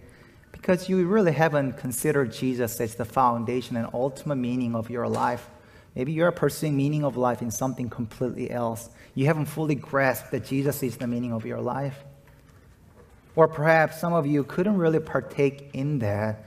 because 0.52 0.88
you 0.88 1.06
really 1.06 1.32
haven't 1.32 1.78
considered 1.78 2.32
Jesus 2.32 2.80
as 2.80 2.96
the 2.96 3.04
foundation 3.04 3.76
and 3.76 3.88
ultimate 3.94 4.36
meaning 4.36 4.74
of 4.74 4.90
your 4.90 5.08
life. 5.08 5.48
Maybe 5.94 6.12
you're 6.12 6.32
pursuing 6.32 6.76
meaning 6.76 7.04
of 7.04 7.16
life 7.16 7.40
in 7.40 7.50
something 7.50 7.88
completely 7.88 8.50
else. 8.50 8.90
You 9.14 9.26
haven't 9.26 9.46
fully 9.46 9.76
grasped 9.76 10.32
that 10.32 10.44
Jesus 10.44 10.82
is 10.82 10.96
the 10.96 11.06
meaning 11.06 11.32
of 11.32 11.46
your 11.46 11.60
life. 11.60 12.04
Or 13.36 13.48
perhaps 13.48 14.00
some 14.00 14.12
of 14.12 14.26
you 14.26 14.44
couldn't 14.44 14.76
really 14.76 15.00
partake 15.00 15.70
in 15.72 16.00
that 16.00 16.44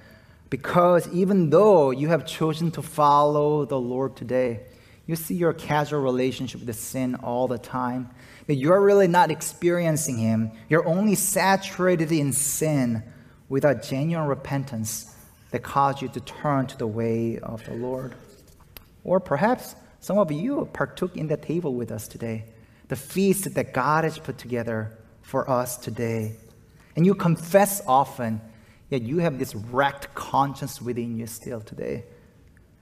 because 0.50 1.08
even 1.13 1.50
though 1.50 1.91
you 1.91 2.10
have 2.10 2.26
chosen 2.26 2.72
to 2.72 2.82
follow 2.82 3.65
the 3.65 3.80
Lord 3.80 4.15
today, 4.17 4.60
you 5.08 5.15
see 5.15 5.36
your 5.36 5.54
casual 5.54 6.02
relationship 6.02 6.63
with 6.63 6.76
sin 6.78 7.15
all 7.15 7.48
the 7.48 7.58
time 7.58 8.10
that 8.48 8.56
you're 8.56 8.82
really 8.82 9.08
not 9.08 9.32
experiencing 9.32 10.18
Him. 10.18 10.52
You're 10.70 10.86
only 10.88 11.16
saturated 11.16 12.12
in 12.12 12.34
sin 12.34 13.04
without 13.50 13.84
genuine 13.84 14.28
repentance 14.28 15.16
that 15.52 15.64
caused 15.64 16.02
you 16.02 16.08
to 16.10 16.20
turn 16.20 16.68
to 16.68 16.78
the 16.78 16.88
way 16.88 17.40
of 17.40 17.64
the 17.66 17.74
Lord. 17.74 18.16
Or 19.04 19.20
perhaps 19.20 19.76
some 20.00 20.18
of 20.18 20.32
you 20.32 20.68
partook 20.74 21.16
in 21.16 21.28
the 21.28 21.38
table 21.38 21.74
with 21.76 21.92
us 21.92 22.08
today, 22.08 22.46
the 22.88 22.96
feast 22.96 23.54
that 23.54 23.74
God 23.74 24.04
has 24.04 24.18
put 24.18 24.38
together 24.38 24.98
for 25.22 25.50
us 25.50 25.78
today. 25.78 26.36
And 26.96 27.06
you 27.06 27.16
confess 27.16 27.82
often, 27.88 28.42
yet 28.90 29.04
you 29.04 29.20
have 29.20 29.40
this 29.40 29.56
wrecked 29.56 30.14
conscience 30.14 30.82
within 30.82 31.18
you 31.18 31.28
still 31.28 31.62
today. 31.62 32.04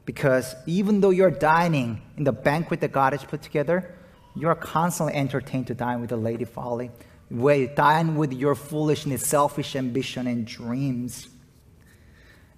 Because 0.05 0.55
even 0.65 1.01
though 1.01 1.11
you're 1.11 1.31
dining 1.31 2.01
in 2.17 2.23
the 2.23 2.31
banquet 2.31 2.81
that 2.81 2.91
God 2.91 3.13
has 3.13 3.23
put 3.23 3.41
together, 3.41 3.95
you 4.35 4.47
are 4.47 4.55
constantly 4.55 5.13
entertained 5.13 5.67
to 5.67 5.73
dine 5.73 6.01
with 6.01 6.09
the 6.09 6.17
lady 6.17 6.45
folly. 6.45 6.91
Where 7.29 7.67
dine 7.67 8.15
with 8.15 8.33
your 8.33 8.55
foolishness, 8.55 9.25
selfish 9.25 9.75
ambition, 9.75 10.27
and 10.27 10.45
dreams. 10.45 11.29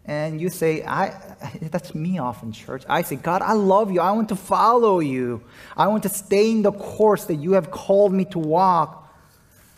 And 0.06 0.42
you 0.42 0.50
say, 0.50 0.84
I, 0.84 1.14
that's 1.62 1.96
me 1.96 2.18
often, 2.18 2.52
church. 2.52 2.84
I 2.90 3.04
say, 3.04 3.16
God, 3.16 3.42
I 3.42 3.54
love 3.54 3.92
you. 3.92 4.02
I 4.02 4.12
want 4.12 4.30
to 4.30 4.36
follow 4.36 5.00
you. 5.00 5.44
I 5.78 5.88
want 5.88 6.04
to 6.04 6.10
stay 6.10 6.52
in 6.52 6.64
the 6.64 6.72
course 6.72 7.26
that 7.26 7.36
you 7.36 7.54
have 7.54 7.72
called 7.72 8.14
me 8.14 8.26
to 8.26 8.40
walk. 8.40 9.00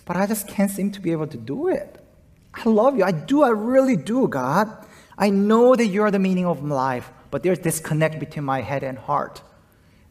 But 0.05 0.15
I 0.17 0.27
just 0.27 0.47
can't 0.47 0.71
seem 0.71 0.91
to 0.91 1.01
be 1.01 1.11
able 1.11 1.27
to 1.27 1.37
do 1.37 1.67
it. 1.67 1.99
I 2.53 2.69
love 2.69 2.97
you. 2.97 3.03
I 3.03 3.11
do. 3.11 3.43
I 3.43 3.49
really 3.49 3.97
do, 3.97 4.27
God. 4.27 4.69
I 5.17 5.29
know 5.29 5.75
that 5.75 5.87
you're 5.87 6.11
the 6.11 6.19
meaning 6.19 6.45
of 6.45 6.63
my 6.63 6.75
life, 6.75 7.11
but 7.31 7.43
there's 7.43 7.59
disconnect 7.59 8.19
between 8.19 8.45
my 8.45 8.61
head 8.61 8.83
and 8.83 8.97
heart. 8.97 9.41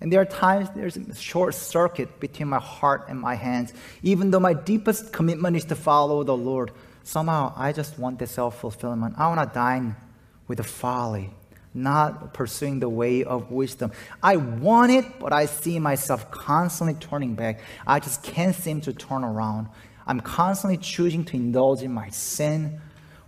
And 0.01 0.13
there 0.13 0.21
are 0.21 0.27
times 0.27 0.69
there's 0.75 0.97
a 0.97 1.15
short 1.15 1.55
circuit 1.55 2.21
between 2.21 2.49
my 2.49 2.59
heart 2.59 3.07
and 3.09 3.19
my 3.19 3.35
hands. 3.35 3.73
Even 4.03 4.31
though 4.31 4.41
my 4.41 4.53
deepest 4.53 5.13
commitment 5.13 5.57
is 5.57 5.65
to 5.67 5.75
follow 5.75 6.23
the 6.25 6.37
Lord, 6.37 6.73
somehow 7.05 7.53
I 7.57 7.73
just 7.73 7.99
want 7.99 8.19
the 8.19 8.27
self 8.27 8.61
fulfillment. 8.61 9.15
I 9.17 9.29
want 9.29 9.49
to 9.49 9.55
dine 9.55 9.97
with 10.47 10.59
the 10.59 10.65
folly, 10.65 11.31
not 11.73 12.35
pursuing 12.35 12.81
the 12.81 12.89
way 12.89 13.25
of 13.25 13.51
wisdom. 13.51 13.93
I 14.23 14.37
want 14.37 14.93
it, 14.93 15.19
but 15.19 15.33
I 15.33 15.47
see 15.47 15.79
myself 15.79 16.31
constantly 16.31 16.95
turning 16.95 17.35
back. 17.35 17.61
I 17.87 18.01
just 18.01 18.23
can't 18.23 18.55
seem 18.55 18.81
to 18.83 18.93
turn 18.93 19.25
around. 19.25 19.69
I'm 20.07 20.21
constantly 20.21 20.77
choosing 20.77 21.25
to 21.27 21.37
indulge 21.37 21.83
in 21.83 21.93
my 21.93 22.11
sin. 22.11 22.81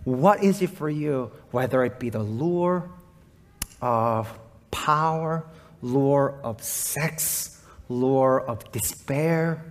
What 0.03 0.43
is 0.43 0.61
it 0.61 0.69
for 0.69 0.89
you? 0.89 1.31
Whether 1.51 1.83
it 1.83 1.99
be 1.99 2.09
the 2.09 2.21
lure 2.21 2.89
of 3.81 4.31
power, 4.69 5.45
lure 5.81 6.39
of 6.43 6.63
sex, 6.63 7.61
lure 7.89 8.41
of 8.41 8.71
despair, 8.71 9.63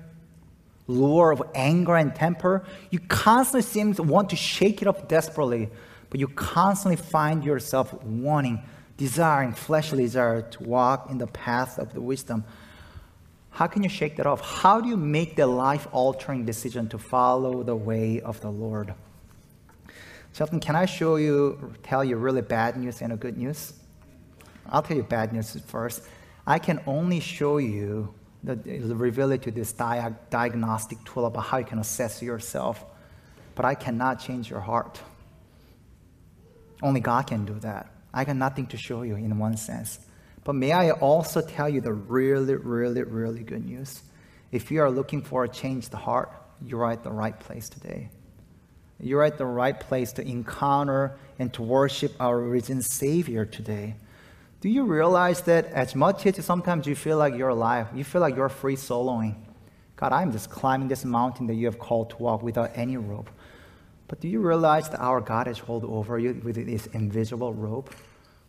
lure 0.86 1.32
of 1.32 1.42
anger 1.54 1.96
and 1.96 2.14
temper. 2.14 2.64
You 2.90 3.00
constantly 3.00 3.62
seem 3.62 3.94
to 3.94 4.02
want 4.02 4.30
to 4.30 4.36
shake 4.36 4.82
it 4.82 4.88
off 4.88 5.08
desperately, 5.08 5.68
but 6.10 6.20
you 6.20 6.28
constantly 6.28 6.96
find 6.96 7.44
yourself 7.44 7.92
wanting, 8.04 8.62
desiring, 8.96 9.52
fleshly 9.52 10.04
desire 10.04 10.42
to 10.42 10.62
walk 10.62 11.10
in 11.10 11.18
the 11.18 11.26
path 11.26 11.78
of 11.78 11.92
the 11.92 12.00
wisdom. 12.00 12.44
How 13.50 13.66
can 13.66 13.82
you 13.82 13.88
shake 13.88 14.16
that 14.16 14.26
off? 14.26 14.42
How 14.42 14.80
do 14.80 14.88
you 14.88 14.98
make 14.98 15.34
the 15.34 15.46
life 15.46 15.88
altering 15.90 16.44
decision 16.44 16.88
to 16.90 16.98
follow 16.98 17.62
the 17.62 17.74
way 17.74 18.20
of 18.20 18.40
the 18.42 18.50
Lord? 18.50 18.92
Shelton, 20.34 20.60
can 20.60 20.76
I 20.76 20.84
show 20.84 21.16
you, 21.16 21.72
tell 21.82 22.04
you 22.04 22.16
really 22.16 22.42
bad 22.42 22.76
news 22.76 23.00
and 23.00 23.14
a 23.14 23.16
good 23.16 23.38
news? 23.38 23.72
I'll 24.70 24.82
tell 24.82 24.96
you 24.96 25.02
bad 25.02 25.32
news 25.32 25.56
first. 25.66 26.02
I 26.46 26.58
can 26.58 26.80
only 26.86 27.20
show 27.20 27.58
you, 27.58 28.14
the, 28.44 28.56
reveal 28.94 29.32
it 29.32 29.42
to 29.42 29.50
this 29.50 29.72
dia- 29.72 30.16
diagnostic 30.30 31.02
tool 31.04 31.26
about 31.26 31.44
how 31.44 31.58
you 31.58 31.64
can 31.64 31.78
assess 31.78 32.22
yourself, 32.22 32.84
but 33.54 33.64
I 33.64 33.74
cannot 33.74 34.20
change 34.20 34.48
your 34.48 34.60
heart. 34.60 35.00
Only 36.82 37.00
God 37.00 37.26
can 37.26 37.44
do 37.44 37.54
that. 37.60 37.90
I 38.12 38.24
got 38.24 38.36
nothing 38.36 38.66
to 38.68 38.76
show 38.76 39.02
you 39.02 39.16
in 39.16 39.38
one 39.38 39.56
sense. 39.56 39.98
But 40.44 40.54
may 40.54 40.72
I 40.72 40.90
also 40.90 41.40
tell 41.40 41.68
you 41.68 41.80
the 41.80 41.92
really, 41.92 42.54
really, 42.54 43.02
really 43.02 43.42
good 43.42 43.64
news? 43.64 44.02
If 44.52 44.70
you 44.70 44.80
are 44.80 44.90
looking 44.90 45.22
for 45.22 45.44
a 45.44 45.48
changed 45.48 45.92
heart, 45.92 46.30
you're 46.64 46.90
at 46.90 47.02
the 47.02 47.10
right 47.10 47.38
place 47.38 47.68
today. 47.68 48.10
You're 49.00 49.24
at 49.24 49.38
the 49.38 49.46
right 49.46 49.78
place 49.78 50.12
to 50.12 50.26
encounter 50.26 51.18
and 51.38 51.52
to 51.54 51.62
worship 51.62 52.12
our 52.20 52.38
risen 52.38 52.80
Savior 52.80 53.44
today. 53.44 53.96
Do 54.66 54.72
you 54.72 54.82
realize 54.82 55.42
that 55.42 55.66
as 55.66 55.94
much 55.94 56.26
as 56.26 56.44
sometimes 56.44 56.88
you 56.88 56.96
feel 56.96 57.18
like 57.18 57.36
you're 57.36 57.50
alive, 57.50 57.86
you 57.94 58.02
feel 58.02 58.20
like 58.20 58.34
you're 58.34 58.48
free 58.48 58.74
soloing? 58.74 59.36
God, 59.94 60.12
I'm 60.12 60.32
just 60.32 60.50
climbing 60.50 60.88
this 60.88 61.04
mountain 61.04 61.46
that 61.46 61.54
you 61.54 61.66
have 61.66 61.78
called 61.78 62.10
to 62.10 62.16
walk 62.16 62.42
without 62.42 62.72
any 62.74 62.96
rope. 62.96 63.30
But 64.08 64.18
do 64.18 64.26
you 64.26 64.40
realize 64.40 64.88
that 64.88 64.98
our 64.98 65.20
God 65.20 65.46
has 65.46 65.60
hold 65.60 65.84
over 65.84 66.18
you 66.18 66.40
with 66.42 66.56
this 66.56 66.86
invisible 66.86 67.54
rope? 67.54 67.94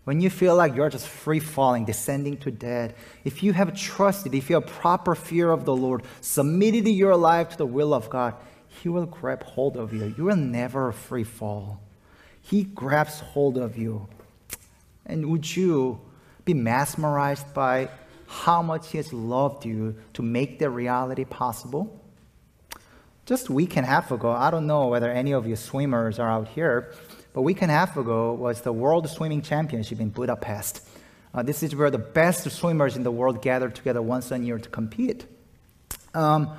When 0.05 0.19
you 0.19 0.31
feel 0.31 0.55
like 0.55 0.75
you're 0.75 0.89
just 0.89 1.07
free 1.07 1.39
falling, 1.39 1.85
descending 1.85 2.37
to 2.37 2.49
death, 2.49 2.95
if 3.23 3.43
you 3.43 3.53
have 3.53 3.75
trusted, 3.75 4.33
if 4.33 4.49
you 4.49 4.55
have 4.55 4.65
proper 4.65 5.13
fear 5.13 5.51
of 5.51 5.65
the 5.65 5.75
Lord, 5.75 6.01
submitted 6.21 6.87
your 6.87 7.15
life 7.15 7.49
to 7.49 7.57
the 7.57 7.67
will 7.67 7.93
of 7.93 8.09
God, 8.09 8.33
He 8.67 8.89
will 8.89 9.05
grab 9.05 9.43
hold 9.43 9.77
of 9.77 9.93
you. 9.93 10.15
You 10.17 10.23
will 10.23 10.35
never 10.35 10.91
free 10.91 11.23
fall. 11.23 11.79
He 12.41 12.63
grabs 12.63 13.19
hold 13.19 13.55
of 13.55 13.77
you. 13.77 14.07
And 15.05 15.29
would 15.29 15.55
you 15.55 16.01
be 16.47 16.55
mesmerized 16.55 17.53
by 17.53 17.89
how 18.25 18.61
much 18.61 18.89
He 18.89 18.97
has 18.97 19.13
loved 19.13 19.65
you 19.65 19.95
to 20.13 20.23
make 20.23 20.57
that 20.59 20.69
reality 20.71 21.25
possible? 21.25 22.03
Just 23.25 23.49
a 23.49 23.53
week 23.53 23.75
and 23.77 23.85
a 23.85 23.89
half 23.89 24.11
ago, 24.11 24.31
I 24.31 24.49
don't 24.49 24.67
know 24.67 24.87
whether 24.87 25.11
any 25.11 25.33
of 25.33 25.45
you 25.45 25.55
swimmers 25.55 26.17
are 26.17 26.29
out 26.29 26.47
here, 26.47 26.93
but 27.33 27.41
a 27.41 27.43
week 27.43 27.61
and 27.61 27.69
a 27.69 27.73
half 27.73 27.97
ago 27.97 28.33
was 28.33 28.61
the 28.61 28.73
World 28.73 29.07
Swimming 29.09 29.41
Championship 29.41 29.99
in 29.99 30.09
Budapest. 30.09 30.87
Uh, 31.33 31.43
this 31.43 31.61
is 31.61 31.75
where 31.75 31.91
the 31.91 31.97
best 31.97 32.49
swimmers 32.49 32.95
in 32.95 33.03
the 33.03 33.11
world 33.11 33.41
gather 33.41 33.69
together 33.69 34.01
once 34.01 34.31
a 34.31 34.39
year 34.39 34.57
to 34.57 34.69
compete. 34.69 35.25
Um, 36.13 36.49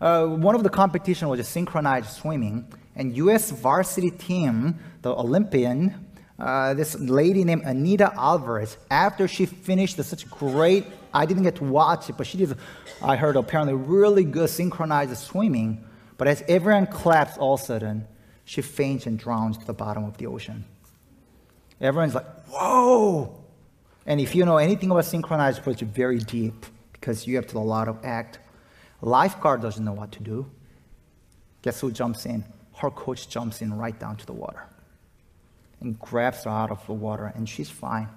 uh, 0.00 0.26
one 0.26 0.54
of 0.54 0.62
the 0.62 0.68
competition 0.68 1.28
was 1.28 1.46
synchronized 1.46 2.10
swimming, 2.10 2.70
and 2.94 3.16
U.S. 3.16 3.50
varsity 3.50 4.10
team, 4.10 4.78
the 5.02 5.14
Olympian, 5.14 6.05
uh, 6.38 6.74
this 6.74 6.94
lady 6.98 7.44
named 7.44 7.62
Anita 7.64 8.12
Alvarez, 8.14 8.76
after 8.90 9.26
she 9.26 9.46
finished 9.46 10.02
such 10.02 10.30
great, 10.30 10.84
I 11.14 11.24
didn't 11.24 11.44
get 11.44 11.56
to 11.56 11.64
watch 11.64 12.10
it, 12.10 12.16
but 12.18 12.26
she 12.26 12.36
did, 12.36 12.56
I 13.02 13.16
heard 13.16 13.36
apparently 13.36 13.74
really 13.74 14.24
good 14.24 14.50
synchronized 14.50 15.16
swimming. 15.16 15.82
But 16.18 16.28
as 16.28 16.42
everyone 16.46 16.88
claps, 16.88 17.38
all 17.38 17.54
of 17.54 17.60
a 17.60 17.64
sudden, 17.64 18.06
she 18.44 18.60
faints 18.60 19.06
and 19.06 19.18
drowns 19.18 19.56
to 19.58 19.66
the 19.66 19.72
bottom 19.72 20.04
of 20.04 20.18
the 20.18 20.26
ocean. 20.26 20.64
Everyone's 21.80 22.14
like, 22.14 22.26
whoa! 22.48 23.34
And 24.04 24.20
if 24.20 24.34
you 24.34 24.44
know 24.44 24.58
anything 24.58 24.90
about 24.90 25.06
synchronized 25.06 25.58
approach, 25.58 25.82
it's 25.82 25.90
very 25.90 26.18
deep 26.18 26.66
because 26.92 27.26
you 27.26 27.36
have 27.36 27.46
to 27.46 27.54
do 27.54 27.58
a 27.58 27.60
lot 27.60 27.88
of 27.88 27.98
act. 28.04 28.40
Lifeguard 29.00 29.62
doesn't 29.62 29.84
know 29.84 29.92
what 29.92 30.12
to 30.12 30.22
do. 30.22 30.50
Guess 31.62 31.80
who 31.80 31.90
jumps 31.90 32.26
in? 32.26 32.44
Her 32.76 32.90
coach 32.90 33.28
jumps 33.28 33.62
in 33.62 33.72
right 33.74 33.98
down 33.98 34.16
to 34.16 34.26
the 34.26 34.32
water 34.32 34.68
and 35.80 35.98
grabs 35.98 36.44
her 36.44 36.50
out 36.50 36.70
of 36.70 36.84
the 36.86 36.92
water, 36.92 37.32
and 37.34 37.48
she's 37.48 37.70
fine. 37.70 38.08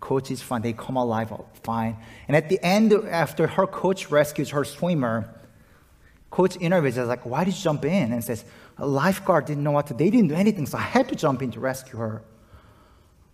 Coach 0.00 0.30
is 0.30 0.40
fine. 0.40 0.62
They 0.62 0.72
come 0.72 0.96
alive 0.96 1.32
fine. 1.62 1.96
And 2.26 2.36
at 2.36 2.48
the 2.48 2.58
end, 2.64 2.92
after 2.92 3.46
her 3.46 3.66
coach 3.66 4.10
rescues 4.10 4.50
her 4.50 4.64
swimmer, 4.64 5.28
coach 6.30 6.56
interviews 6.58 6.96
us 6.96 7.06
like, 7.06 7.26
"Why 7.26 7.44
did 7.44 7.54
you 7.54 7.62
jump 7.62 7.84
in?" 7.84 8.12
And 8.12 8.24
says, 8.24 8.44
"A 8.78 8.86
lifeguard 8.86 9.44
didn't 9.44 9.62
know 9.62 9.72
what 9.72 9.86
to. 9.88 9.94
They 9.94 10.10
didn't 10.10 10.28
do 10.28 10.34
anything, 10.34 10.66
so 10.66 10.78
I 10.78 10.82
had 10.82 11.08
to 11.10 11.14
jump 11.14 11.42
in 11.42 11.50
to 11.52 11.60
rescue 11.60 11.98
her." 11.98 12.22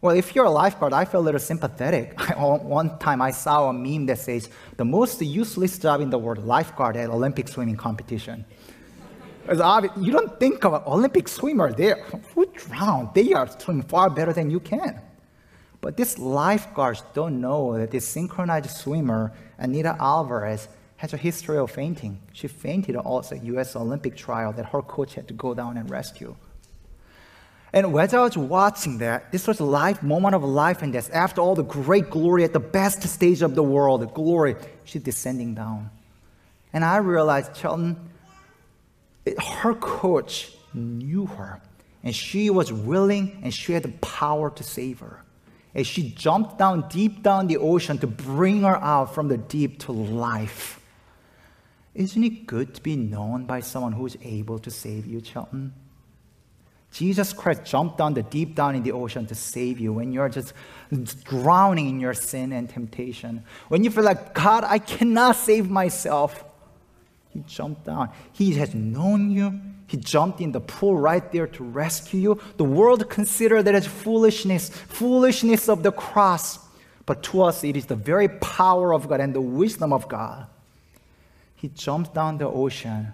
Well, 0.01 0.15
if 0.15 0.35
you're 0.35 0.45
a 0.45 0.51
lifeguard, 0.51 0.93
I 0.93 1.05
feel 1.05 1.21
a 1.21 1.27
little 1.29 1.41
sympathetic. 1.41 2.19
One 2.37 2.99
time 2.99 3.23
I 3.23 3.31
saw 3.31 3.69
a 3.69 3.73
meme 3.73 4.07
that 4.07 4.19
says, 4.19 4.49
the 4.77 4.85
most 4.85 5.21
useless 5.23 5.79
job 5.79 6.01
in 6.01 6.11
the 6.11 6.19
world, 6.19 6.45
lifeguard 6.45 6.97
at 6.97 7.09
Olympic 7.09 7.49
swimming 7.49 7.77
competition. 7.77 8.45
You 9.49 10.13
don't 10.13 10.39
think 10.41 10.65
of 10.65 10.75
an 10.75 10.83
Olympic 10.87 11.29
swimmer 11.29 11.73
there 11.73 12.03
who 12.35 12.47
drowned. 12.47 13.11
They 13.15 13.33
are 13.33 13.49
swimming 13.59 13.85
far 13.85 14.11
better 14.11 14.33
than 14.33 14.51
you 14.51 14.61
can. 14.61 15.01
But 15.81 15.97
these 15.97 16.19
lifeguards 16.19 17.05
don't 17.15 17.41
know 17.41 17.79
that 17.79 17.91
this 17.91 18.09
synchronized 18.09 18.71
swimmer, 18.71 19.33
Anita 19.59 19.97
Alvarez, 20.01 20.69
has 20.97 21.13
a 21.13 21.17
history 21.17 21.59
of 21.59 21.71
fainting. 21.71 22.21
She 22.33 22.49
fainted 22.49 22.97
also 22.97 23.37
at 23.37 23.45
U.S. 23.45 23.77
Olympic 23.77 24.17
trial 24.17 24.53
that 24.55 24.67
her 24.67 24.83
coach 24.83 25.15
had 25.15 25.29
to 25.29 25.35
go 25.35 25.55
down 25.55 25.77
and 25.77 25.89
rescue. 25.91 26.35
And 27.73 27.95
as 27.99 28.15
I 28.15 28.21
was 28.21 28.39
watching 28.39 28.99
that, 28.99 29.31
this 29.31 29.47
was 29.47 29.61
a 29.61 29.65
life 29.65 30.03
moment 30.03 30.35
of 30.35 30.43
life 30.43 30.81
and 30.83 30.93
death. 30.93 31.11
After 31.13 31.43
all 31.43 31.55
the 31.55 31.63
great 31.63 32.09
glory 32.09 32.43
at 32.45 32.55
the 32.55 32.61
best 32.61 33.03
stage 33.03 33.43
of 33.43 33.55
the 33.55 33.63
world, 33.63 34.01
the 34.01 34.07
glory, 34.07 34.57
she's 34.85 35.03
descending 35.03 35.55
down. 35.55 35.91
And 36.73 36.85
I 36.85 36.97
realized, 36.97 37.55
Chelton, 37.55 37.97
her 39.63 39.75
coach 39.75 40.53
knew 40.75 41.27
her, 41.27 41.61
and 42.03 42.15
she 42.15 42.51
was 42.51 42.73
willing 42.73 43.41
and 43.43 43.53
she 43.53 43.73
had 43.73 43.83
the 43.83 43.93
power 44.01 44.51
to 44.51 44.63
save 44.63 45.01
her. 45.01 45.23
And 45.75 45.87
she 45.87 46.11
jumped 46.11 46.59
down 46.59 46.89
deep 46.89 47.23
down 47.23 47.49
the 47.49 47.59
ocean 47.59 47.99
to 47.99 48.07
bring 48.07 48.63
her 48.63 48.77
out 48.77 49.15
from 49.15 49.29
the 49.29 49.37
deep 49.37 49.81
to 49.81 49.93
life. 49.93 50.81
Isn't 51.95 52.25
it 52.25 52.47
good 52.47 52.75
to 52.75 52.83
be 52.83 52.97
known 52.97 53.47
by 53.47 53.61
someone 53.61 53.93
who 53.93 54.07
is 54.07 54.17
able 54.23 54.59
to 54.61 54.71
save 54.71 55.07
you, 55.07 55.21
Chelton? 55.21 55.75
Jesus 56.93 57.33
Christ 57.35 57.65
jumped 57.65 57.99
down 57.99 58.15
the 58.15 58.23
deep 58.23 58.55
down 58.55 58.75
in 58.75 58.83
the 58.83 58.93
ocean 58.93 59.27
to 59.27 59.35
save 59.35 59.79
you 59.79 59.93
when 59.93 60.13
you're 60.13 60.31
just 60.31 60.55
drowning 61.25 61.89
in 61.89 62.01
your 62.01 62.15
sin 62.15 62.53
and 62.53 62.71
temptation. 62.71 63.45
When 63.69 63.85
you 63.85 63.91
feel 63.91 64.05
like, 64.05 64.35
God, 64.35 64.65
I 64.65 64.79
cannot 64.79 65.37
save 65.37 65.69
myself. 65.69 66.43
He 67.37 67.43
jumped 67.47 67.85
down. 67.85 68.09
He 68.33 68.55
has 68.55 68.75
known 68.75 69.31
you. 69.31 69.61
He 69.89 69.99
jumped 69.99 70.41
in 70.41 70.53
the 70.53 70.61
pool 70.61 70.97
right 70.97 71.31
there 71.33 71.47
to 71.47 71.65
rescue 71.65 72.19
you. 72.19 72.41
The 72.57 72.65
world 72.65 73.11
considered 73.11 73.65
that 73.65 73.75
as 73.75 73.87
foolishness, 73.87 74.71
foolishness 74.71 75.69
of 75.69 75.83
the 75.83 75.93
cross. 75.93 76.59
But 77.05 77.23
to 77.25 77.43
us, 77.43 77.63
it 77.63 77.77
is 77.77 77.85
the 77.85 77.95
very 77.95 78.29
power 78.29 78.95
of 78.95 79.07
God 79.07 79.21
and 79.21 79.35
the 79.35 79.41
wisdom 79.43 79.93
of 79.93 80.09
God. 80.09 80.47
He 81.57 81.69
jumped 81.69 82.15
down 82.15 82.39
the 82.39 82.49
ocean. 82.49 83.13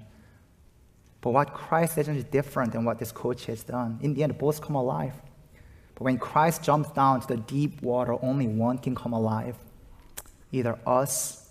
But 1.20 1.30
what 1.30 1.52
Christ 1.52 1.96
has 1.96 2.06
done 2.06 2.14
is 2.16 2.24
different 2.24 2.72
than 2.72 2.84
what 2.84 3.00
this 3.00 3.10
coach 3.10 3.46
has 3.46 3.64
done. 3.64 3.98
In 4.02 4.14
the 4.14 4.22
end, 4.22 4.38
both 4.38 4.60
come 4.60 4.76
alive. 4.76 5.14
But 5.96 6.04
when 6.04 6.18
Christ 6.18 6.62
jumps 6.62 6.92
down 6.92 7.22
to 7.22 7.26
the 7.26 7.38
deep 7.38 7.82
water, 7.82 8.16
only 8.22 8.46
one 8.46 8.78
can 8.78 8.94
come 8.94 9.14
alive 9.14 9.56
either 10.52 10.78
us 10.86 11.41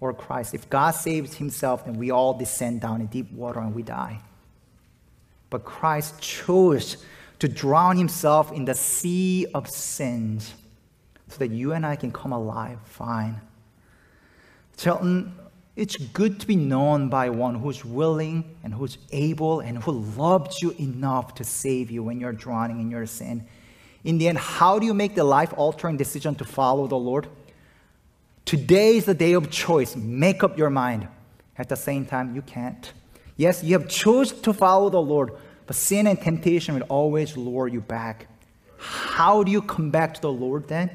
or 0.00 0.12
Christ. 0.12 0.54
If 0.54 0.68
God 0.70 0.92
saves 0.92 1.34
himself, 1.34 1.84
then 1.84 1.94
we 1.94 2.10
all 2.10 2.34
descend 2.34 2.80
down 2.80 3.00
in 3.00 3.06
deep 3.08 3.30
water 3.32 3.60
and 3.60 3.74
we 3.74 3.82
die. 3.82 4.20
But 5.50 5.64
Christ 5.64 6.20
chose 6.20 6.98
to 7.38 7.48
drown 7.48 7.96
himself 7.96 8.52
in 8.52 8.64
the 8.64 8.74
sea 8.74 9.46
of 9.54 9.68
sins 9.68 10.54
so 11.28 11.38
that 11.38 11.50
you 11.50 11.72
and 11.72 11.84
I 11.84 11.96
can 11.96 12.10
come 12.10 12.32
alive 12.32 12.78
fine. 12.84 13.40
Chelton, 14.76 15.34
it's 15.76 15.96
good 15.96 16.40
to 16.40 16.46
be 16.46 16.56
known 16.56 17.08
by 17.08 17.30
one 17.30 17.56
who's 17.56 17.84
willing 17.84 18.56
and 18.64 18.74
who's 18.74 18.98
able 19.12 19.60
and 19.60 19.82
who 19.82 19.92
loves 19.92 20.60
you 20.62 20.74
enough 20.78 21.34
to 21.34 21.44
save 21.44 21.90
you 21.90 22.02
when 22.02 22.20
you're 22.20 22.32
drowning 22.32 22.80
in 22.80 22.90
your 22.90 23.06
sin. 23.06 23.46
In 24.04 24.18
the 24.18 24.28
end, 24.28 24.38
how 24.38 24.78
do 24.78 24.86
you 24.86 24.94
make 24.94 25.14
the 25.14 25.24
life 25.24 25.52
altering 25.56 25.96
decision 25.96 26.34
to 26.36 26.44
follow 26.44 26.86
the 26.86 26.96
Lord? 26.96 27.28
Today 28.48 28.96
is 28.96 29.04
the 29.04 29.12
day 29.12 29.34
of 29.34 29.50
choice. 29.50 29.94
Make 29.94 30.42
up 30.42 30.56
your 30.56 30.70
mind. 30.70 31.06
At 31.58 31.68
the 31.68 31.76
same 31.76 32.06
time, 32.06 32.34
you 32.34 32.40
can't. 32.40 32.94
Yes, 33.36 33.62
you 33.62 33.78
have 33.78 33.90
chosen 33.90 34.40
to 34.40 34.54
follow 34.54 34.88
the 34.88 35.02
Lord, 35.02 35.32
but 35.66 35.76
sin 35.76 36.06
and 36.06 36.18
temptation 36.18 36.74
will 36.74 36.86
always 36.88 37.36
lure 37.36 37.68
you 37.68 37.82
back. 37.82 38.26
How 38.78 39.42
do 39.42 39.52
you 39.52 39.60
come 39.60 39.90
back 39.90 40.14
to 40.14 40.22
the 40.22 40.32
Lord 40.32 40.66
then? 40.66 40.88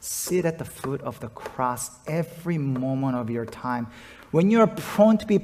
Sit 0.00 0.46
at 0.46 0.56
the 0.56 0.64
foot 0.64 1.02
of 1.02 1.20
the 1.20 1.28
cross 1.28 1.90
every 2.06 2.56
moment 2.56 3.16
of 3.16 3.28
your 3.28 3.44
time. 3.44 3.88
When 4.30 4.50
you're 4.50 4.66
prone 4.66 5.18
to 5.18 5.26
be 5.26 5.40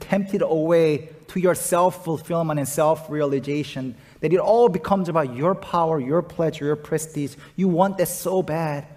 tempted 0.00 0.42
away 0.42 1.10
to 1.28 1.38
your 1.38 1.54
self 1.54 2.02
fulfillment 2.04 2.58
and 2.58 2.68
self 2.68 3.08
realization, 3.08 3.94
that 4.18 4.32
it 4.32 4.40
all 4.40 4.68
becomes 4.68 5.08
about 5.08 5.36
your 5.36 5.54
power, 5.54 6.00
your 6.00 6.22
pleasure, 6.22 6.64
your 6.64 6.74
prestige, 6.74 7.36
you 7.54 7.68
want 7.68 7.98
that 7.98 8.08
so 8.08 8.42
bad. 8.42 8.88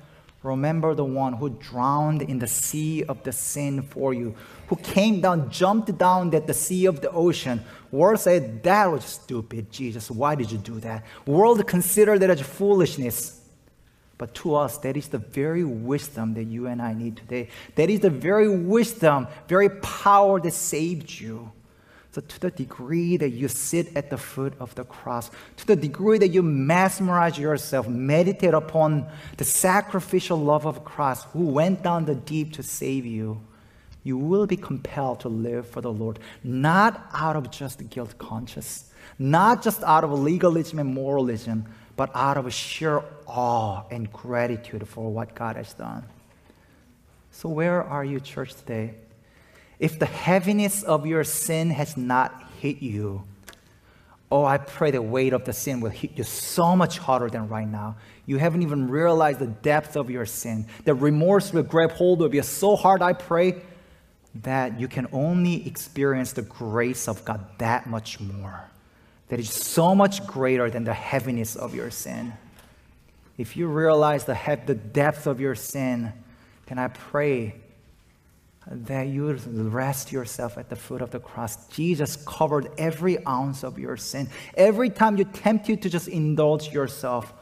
Remember 0.45 0.93
the 0.93 1.03
one 1.03 1.33
who 1.33 1.49
drowned 1.49 2.21
in 2.21 2.37
the 2.37 2.47
sea 2.47 3.03
of 3.03 3.23
the 3.23 3.31
sin 3.31 3.81
for 3.81 4.13
you, 4.13 4.35
who 4.67 4.75
came 4.75 5.19
down, 5.19 5.49
jumped 5.49 5.97
down 5.97 6.33
at 6.35 6.45
the 6.45 6.53
sea 6.53 6.85
of 6.85 7.01
the 7.01 7.09
ocean. 7.09 7.63
World 7.91 8.19
said, 8.19 8.61
That 8.63 8.91
was 8.91 9.03
stupid, 9.03 9.71
Jesus. 9.71 10.11
Why 10.11 10.35
did 10.35 10.51
you 10.51 10.59
do 10.59 10.79
that? 10.81 11.03
World 11.25 11.65
considered 11.65 12.19
that 12.19 12.29
as 12.29 12.41
foolishness. 12.41 13.41
But 14.17 14.33
to 14.35 14.55
us, 14.55 14.77
that 14.77 14.95
is 14.95 15.07
the 15.07 15.17
very 15.17 15.63
wisdom 15.63 16.35
that 16.35 16.45
you 16.45 16.67
and 16.67 16.81
I 16.81 16.93
need 16.93 17.17
today. 17.17 17.49
That 17.75 17.89
is 17.89 17.99
the 17.99 18.09
very 18.09 18.47
wisdom, 18.47 19.27
very 19.47 19.69
power 19.69 20.39
that 20.39 20.53
saved 20.53 21.19
you. 21.19 21.51
So, 22.15 22.21
to 22.21 22.39
the 22.39 22.51
degree 22.51 23.17
that 23.17 23.31
you 23.31 23.49
sit 23.49 23.93
at 23.93 24.09
the 24.09 24.17
foot 24.17 24.53
of 24.61 24.73
the 24.75 24.85
cross, 24.85 25.29
to 25.57 25.67
the 25.67 25.75
degree 25.75 26.17
that 26.19 26.29
you 26.29 26.41
mesmerize 26.41 27.37
yourself, 27.37 27.89
meditate 27.89 28.53
upon 28.53 29.07
the 29.35 29.43
sacrificial 29.43 30.37
love 30.37 30.65
of 30.65 30.85
Christ 30.85 31.27
who 31.33 31.47
went 31.47 31.83
down 31.83 32.05
the 32.05 32.15
deep 32.15 32.53
to 32.53 32.63
save 32.63 33.05
you, 33.05 33.41
you 34.05 34.17
will 34.17 34.47
be 34.47 34.55
compelled 34.55 35.19
to 35.19 35.27
live 35.27 35.67
for 35.67 35.81
the 35.81 35.91
Lord, 35.91 36.19
not 36.41 37.05
out 37.11 37.35
of 37.35 37.51
just 37.51 37.89
guilt 37.89 38.17
conscious, 38.17 38.89
not 39.19 39.61
just 39.61 39.83
out 39.83 40.05
of 40.05 40.11
legalism 40.17 40.79
and 40.79 40.93
moralism, 40.93 41.65
but 41.97 42.11
out 42.15 42.37
of 42.37 42.53
sheer 42.53 43.03
awe 43.27 43.83
and 43.91 44.09
gratitude 44.13 44.87
for 44.87 45.11
what 45.11 45.35
God 45.35 45.57
has 45.57 45.73
done. 45.73 46.05
So, 47.31 47.49
where 47.49 47.83
are 47.83 48.05
you, 48.05 48.21
church, 48.21 48.55
today? 48.55 48.93
If 49.79 49.99
the 49.99 50.05
heaviness 50.05 50.83
of 50.83 51.05
your 51.05 51.23
sin 51.23 51.69
has 51.71 51.97
not 51.97 52.43
hit 52.59 52.81
you, 52.81 53.23
oh, 54.31 54.45
I 54.45 54.57
pray 54.57 54.91
the 54.91 55.01
weight 55.01 55.33
of 55.33 55.45
the 55.45 55.53
sin 55.53 55.81
will 55.81 55.89
hit 55.89 56.17
you 56.17 56.23
so 56.23 56.75
much 56.75 56.97
harder 56.97 57.29
than 57.29 57.47
right 57.47 57.67
now. 57.67 57.97
You 58.25 58.37
haven't 58.37 58.63
even 58.63 58.89
realized 58.89 59.39
the 59.39 59.47
depth 59.47 59.95
of 59.95 60.09
your 60.09 60.25
sin. 60.25 60.65
The 60.83 60.93
remorse 60.93 61.53
will 61.53 61.63
grab 61.63 61.91
hold 61.91 62.21
of 62.21 62.33
you 62.33 62.41
so 62.41 62.75
hard, 62.75 63.01
I 63.01 63.13
pray, 63.13 63.61
that 64.41 64.79
you 64.79 64.87
can 64.87 65.07
only 65.11 65.65
experience 65.67 66.33
the 66.33 66.41
grace 66.41 67.07
of 67.07 67.23
God 67.23 67.45
that 67.59 67.87
much 67.87 68.19
more. 68.19 68.69
That 69.29 69.39
is 69.39 69.49
so 69.49 69.95
much 69.95 70.25
greater 70.27 70.69
than 70.69 70.83
the 70.83 70.93
heaviness 70.93 71.55
of 71.55 71.73
your 71.73 71.91
sin. 71.91 72.33
If 73.37 73.57
you 73.57 73.67
realize 73.67 74.25
the, 74.25 74.35
he- 74.35 74.55
the 74.55 74.75
depth 74.75 75.27
of 75.27 75.39
your 75.39 75.55
sin, 75.55 76.13
And 76.67 76.79
I 76.79 76.87
pray 76.87 77.55
that 78.67 79.07
you 79.07 79.31
rest 79.45 80.11
yourself 80.11 80.57
at 80.57 80.69
the 80.69 80.75
foot 80.75 81.01
of 81.01 81.11
the 81.11 81.19
cross. 81.19 81.67
Jesus 81.67 82.17
covered 82.25 82.69
every 82.77 83.23
ounce 83.25 83.63
of 83.63 83.77
your 83.77 83.95
sin. 83.97 84.27
Every 84.55 84.89
time 84.89 85.17
you 85.17 85.25
tempt 85.25 85.69
you 85.69 85.75
to 85.77 85.89
just 85.89 86.07
indulge 86.07 86.73
yourself, 86.73 87.33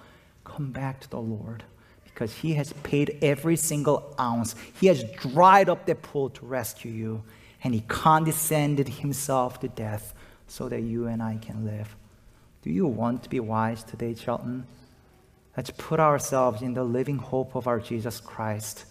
come 0.43 0.71
back 0.71 0.99
to 1.01 1.09
the 1.09 1.21
Lord 1.21 1.63
because 2.03 2.34
He 2.34 2.53
has 2.53 2.74
paid 2.84 3.17
every 3.21 3.55
single 3.55 4.13
ounce. 4.19 4.55
He 4.80 4.88
has 4.88 5.03
dried 5.13 5.69
up 5.69 5.86
the 5.86 5.95
pool 5.95 6.30
to 6.32 6.45
rescue 6.45 6.91
you, 6.91 7.24
and 7.63 7.74
He 7.74 7.82
condescended 7.82 8.88
Himself 8.88 9.59
to 9.61 9.67
death 9.67 10.13
so 10.47 10.69
that 10.69 10.82
you 10.82 11.07
and 11.07 11.24
I 11.24 11.38
can 11.38 11.65
live. 11.65 11.95
Do 12.61 12.69
you 12.69 12.86
want 12.86 13.24
to 13.24 13.30
be 13.30 13.39
wise 13.39 13.84
today, 13.84 14.13
Chelton? 14.13 14.67
Let's 15.55 15.71
put 15.71 15.99
ourselves 15.99 16.61
in 16.61 16.74
the 16.74 16.84
living 16.84 17.17
hope 17.17 17.55
of 17.55 17.67
our 17.67 17.80
Jesus 17.80 18.19
Christ. 18.19 18.86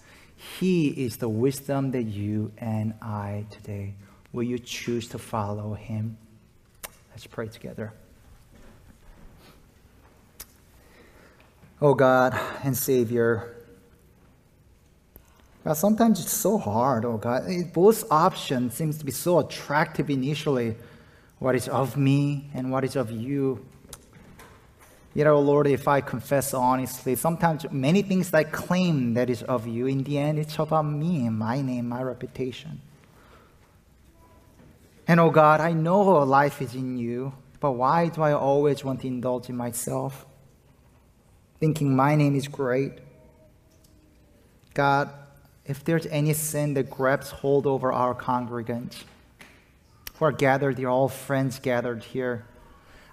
He 0.59 0.89
is 0.89 1.17
the 1.17 1.29
wisdom 1.29 1.93
that 1.93 2.05
you 2.05 2.53
and 2.59 2.95
I 3.01 3.47
today. 3.51 3.95
Will 4.33 4.43
you 4.43 4.59
choose 4.59 5.09
to 5.09 5.19
follow 5.19 5.75
Him? 5.75 6.17
Let's 7.11 7.27
pray 7.27 7.49
together. 7.49 7.93
Oh 11.81 11.95
God 11.95 12.39
and 12.63 12.77
Savior, 12.77 13.57
God, 15.65 15.75
sometimes 15.75 16.21
it's 16.21 16.33
so 16.33 16.59
hard, 16.59 17.05
oh 17.05 17.19
God. 17.19 17.45
Both 17.73 18.11
options 18.11 18.75
seems 18.75 18.99
to 18.99 19.05
be 19.05 19.13
so 19.13 19.39
attractive 19.39 20.11
initially. 20.11 20.77
What 21.39 21.55
is 21.55 21.69
of 21.69 21.97
me 21.97 22.51
and 22.55 22.71
what 22.71 22.85
is 22.85 22.97
of 22.97 23.11
you. 23.11 23.65
Yet, 25.15 25.27
oh 25.27 25.41
Lord, 25.41 25.67
if 25.67 25.87
I 25.89 26.01
confess 26.01 26.55
honestly, 26.55 27.17
sometimes 27.17 27.67
many 27.71 28.03
things 28.03 28.31
that 28.31 28.39
I 28.39 28.45
claim 28.45 29.15
that 29.15 29.29
is 29.29 29.43
of 29.43 29.67
you, 29.67 29.87
in 29.87 30.05
the 30.05 30.17
end, 30.17 30.39
it's 30.39 30.59
about 30.59 30.87
me, 30.87 31.29
my 31.29 31.61
name, 31.61 31.89
my 31.89 32.03
reputation. 32.03 32.81
And 35.07 35.21
oh 35.21 35.31
God, 35.31 35.61
I 35.61 35.73
know 35.73 36.01
life 36.25 36.63
is 36.63 36.75
in 36.75 36.97
you, 36.97 37.35
but 37.61 37.73
why 37.73 38.09
do 38.09 38.23
I 38.23 38.33
always 38.33 38.85
want 38.85 39.03
to 39.03 39.07
indulge 39.07 39.51
in 39.51 39.57
myself? 39.57 40.25
Thinking 41.61 41.95
my 41.95 42.17
name 42.17 42.35
is 42.35 42.49
great. 42.49 42.93
God, 44.73 45.11
if 45.67 45.85
there's 45.85 46.07
any 46.07 46.33
sin 46.33 46.75
that 46.75 46.91
grabs 46.91 47.31
hold 47.31 47.67
over 47.67 47.93
our 47.93 48.15
congregants 48.15 49.05
who 50.15 50.25
are 50.25 50.33
gathered 50.33 50.79
here, 50.79 50.89
all 50.89 51.09
friends 51.09 51.59
gathered 51.59 52.03
here, 52.03 52.47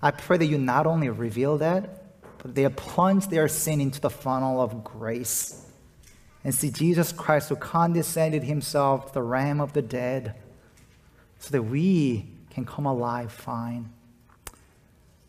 I 0.01 0.11
pray 0.11 0.37
that 0.37 0.45
you 0.45 0.57
not 0.57 0.87
only 0.87 1.09
reveal 1.09 1.57
that, 1.57 2.03
but 2.37 2.55
they 2.55 2.67
plunge 2.69 3.27
their 3.27 3.47
sin 3.47 3.81
into 3.81 3.99
the 3.99 4.09
funnel 4.09 4.61
of 4.61 4.83
grace 4.83 5.65
and 6.43 6.55
see 6.55 6.71
Jesus 6.71 7.11
Christ 7.11 7.49
who 7.49 7.55
condescended 7.55 8.43
himself 8.43 9.07
to 9.07 9.13
the 9.15 9.21
ram 9.21 9.59
of 9.59 9.73
the 9.73 9.81
dead 9.81 10.35
so 11.39 11.51
that 11.51 11.63
we 11.63 12.27
can 12.49 12.65
come 12.65 12.85
alive 12.85 13.31
fine. 13.31 13.89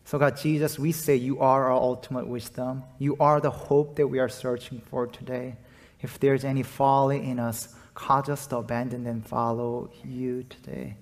So, 0.05 0.19
God, 0.19 0.37
Jesus, 0.37 0.77
we 0.77 0.91
say 0.91 1.15
you 1.15 1.39
are 1.39 1.65
our 1.65 1.73
ultimate 1.73 2.27
wisdom. 2.27 2.83
You 2.99 3.15
are 3.19 3.39
the 3.39 3.51
hope 3.51 3.95
that 3.95 4.07
we 4.07 4.19
are 4.19 4.29
searching 4.29 4.81
for 4.89 5.07
today. 5.07 5.55
If 6.01 6.19
there's 6.19 6.43
any 6.43 6.63
folly 6.63 7.23
in 7.23 7.39
us, 7.39 7.73
cause 7.93 8.27
us 8.27 8.47
to 8.47 8.57
abandon 8.57 9.05
and 9.07 9.25
follow 9.25 9.89
you 10.03 10.43
today. 10.43 10.95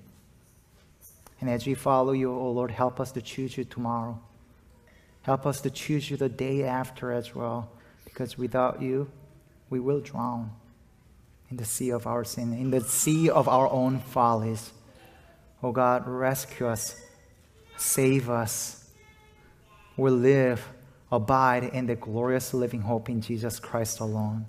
And 1.41 1.49
as 1.49 1.65
we 1.65 1.73
follow 1.73 2.11
you, 2.11 2.31
oh 2.31 2.51
Lord, 2.51 2.71
help 2.71 2.99
us 2.99 3.11
to 3.13 3.21
choose 3.21 3.57
you 3.57 3.63
tomorrow. 3.63 4.19
Help 5.21 5.45
us 5.45 5.61
to 5.61 5.69
choose 5.69 6.09
you 6.09 6.17
the 6.17 6.29
day 6.29 6.63
after 6.63 7.11
as 7.11 7.35
well, 7.35 7.69
because 8.03 8.37
without 8.37 8.81
you, 8.81 9.09
we 9.69 9.79
will 9.79 9.99
drown 9.99 10.51
in 11.49 11.57
the 11.57 11.65
sea 11.65 11.91
of 11.91 12.07
our 12.07 12.23
sin, 12.23 12.53
in 12.53 12.71
the 12.71 12.81
sea 12.81 13.29
of 13.29 13.47
our 13.47 13.69
own 13.69 13.99
follies. 13.99 14.71
Oh 15.61 15.71
God, 15.71 16.07
rescue 16.07 16.67
us, 16.67 16.99
save 17.77 18.29
us. 18.29 18.89
We 19.97 20.09
live, 20.11 20.65
abide 21.11 21.65
in 21.65 21.87
the 21.87 21.95
glorious 21.95 22.53
living 22.53 22.81
hope 22.81 23.09
in 23.09 23.21
Jesus 23.21 23.59
Christ 23.59 23.99
alone. 23.99 24.45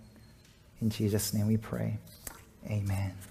In 0.80 0.90
Jesus' 0.90 1.34
name 1.34 1.48
we 1.48 1.56
pray. 1.56 1.98
Amen. 2.66 3.29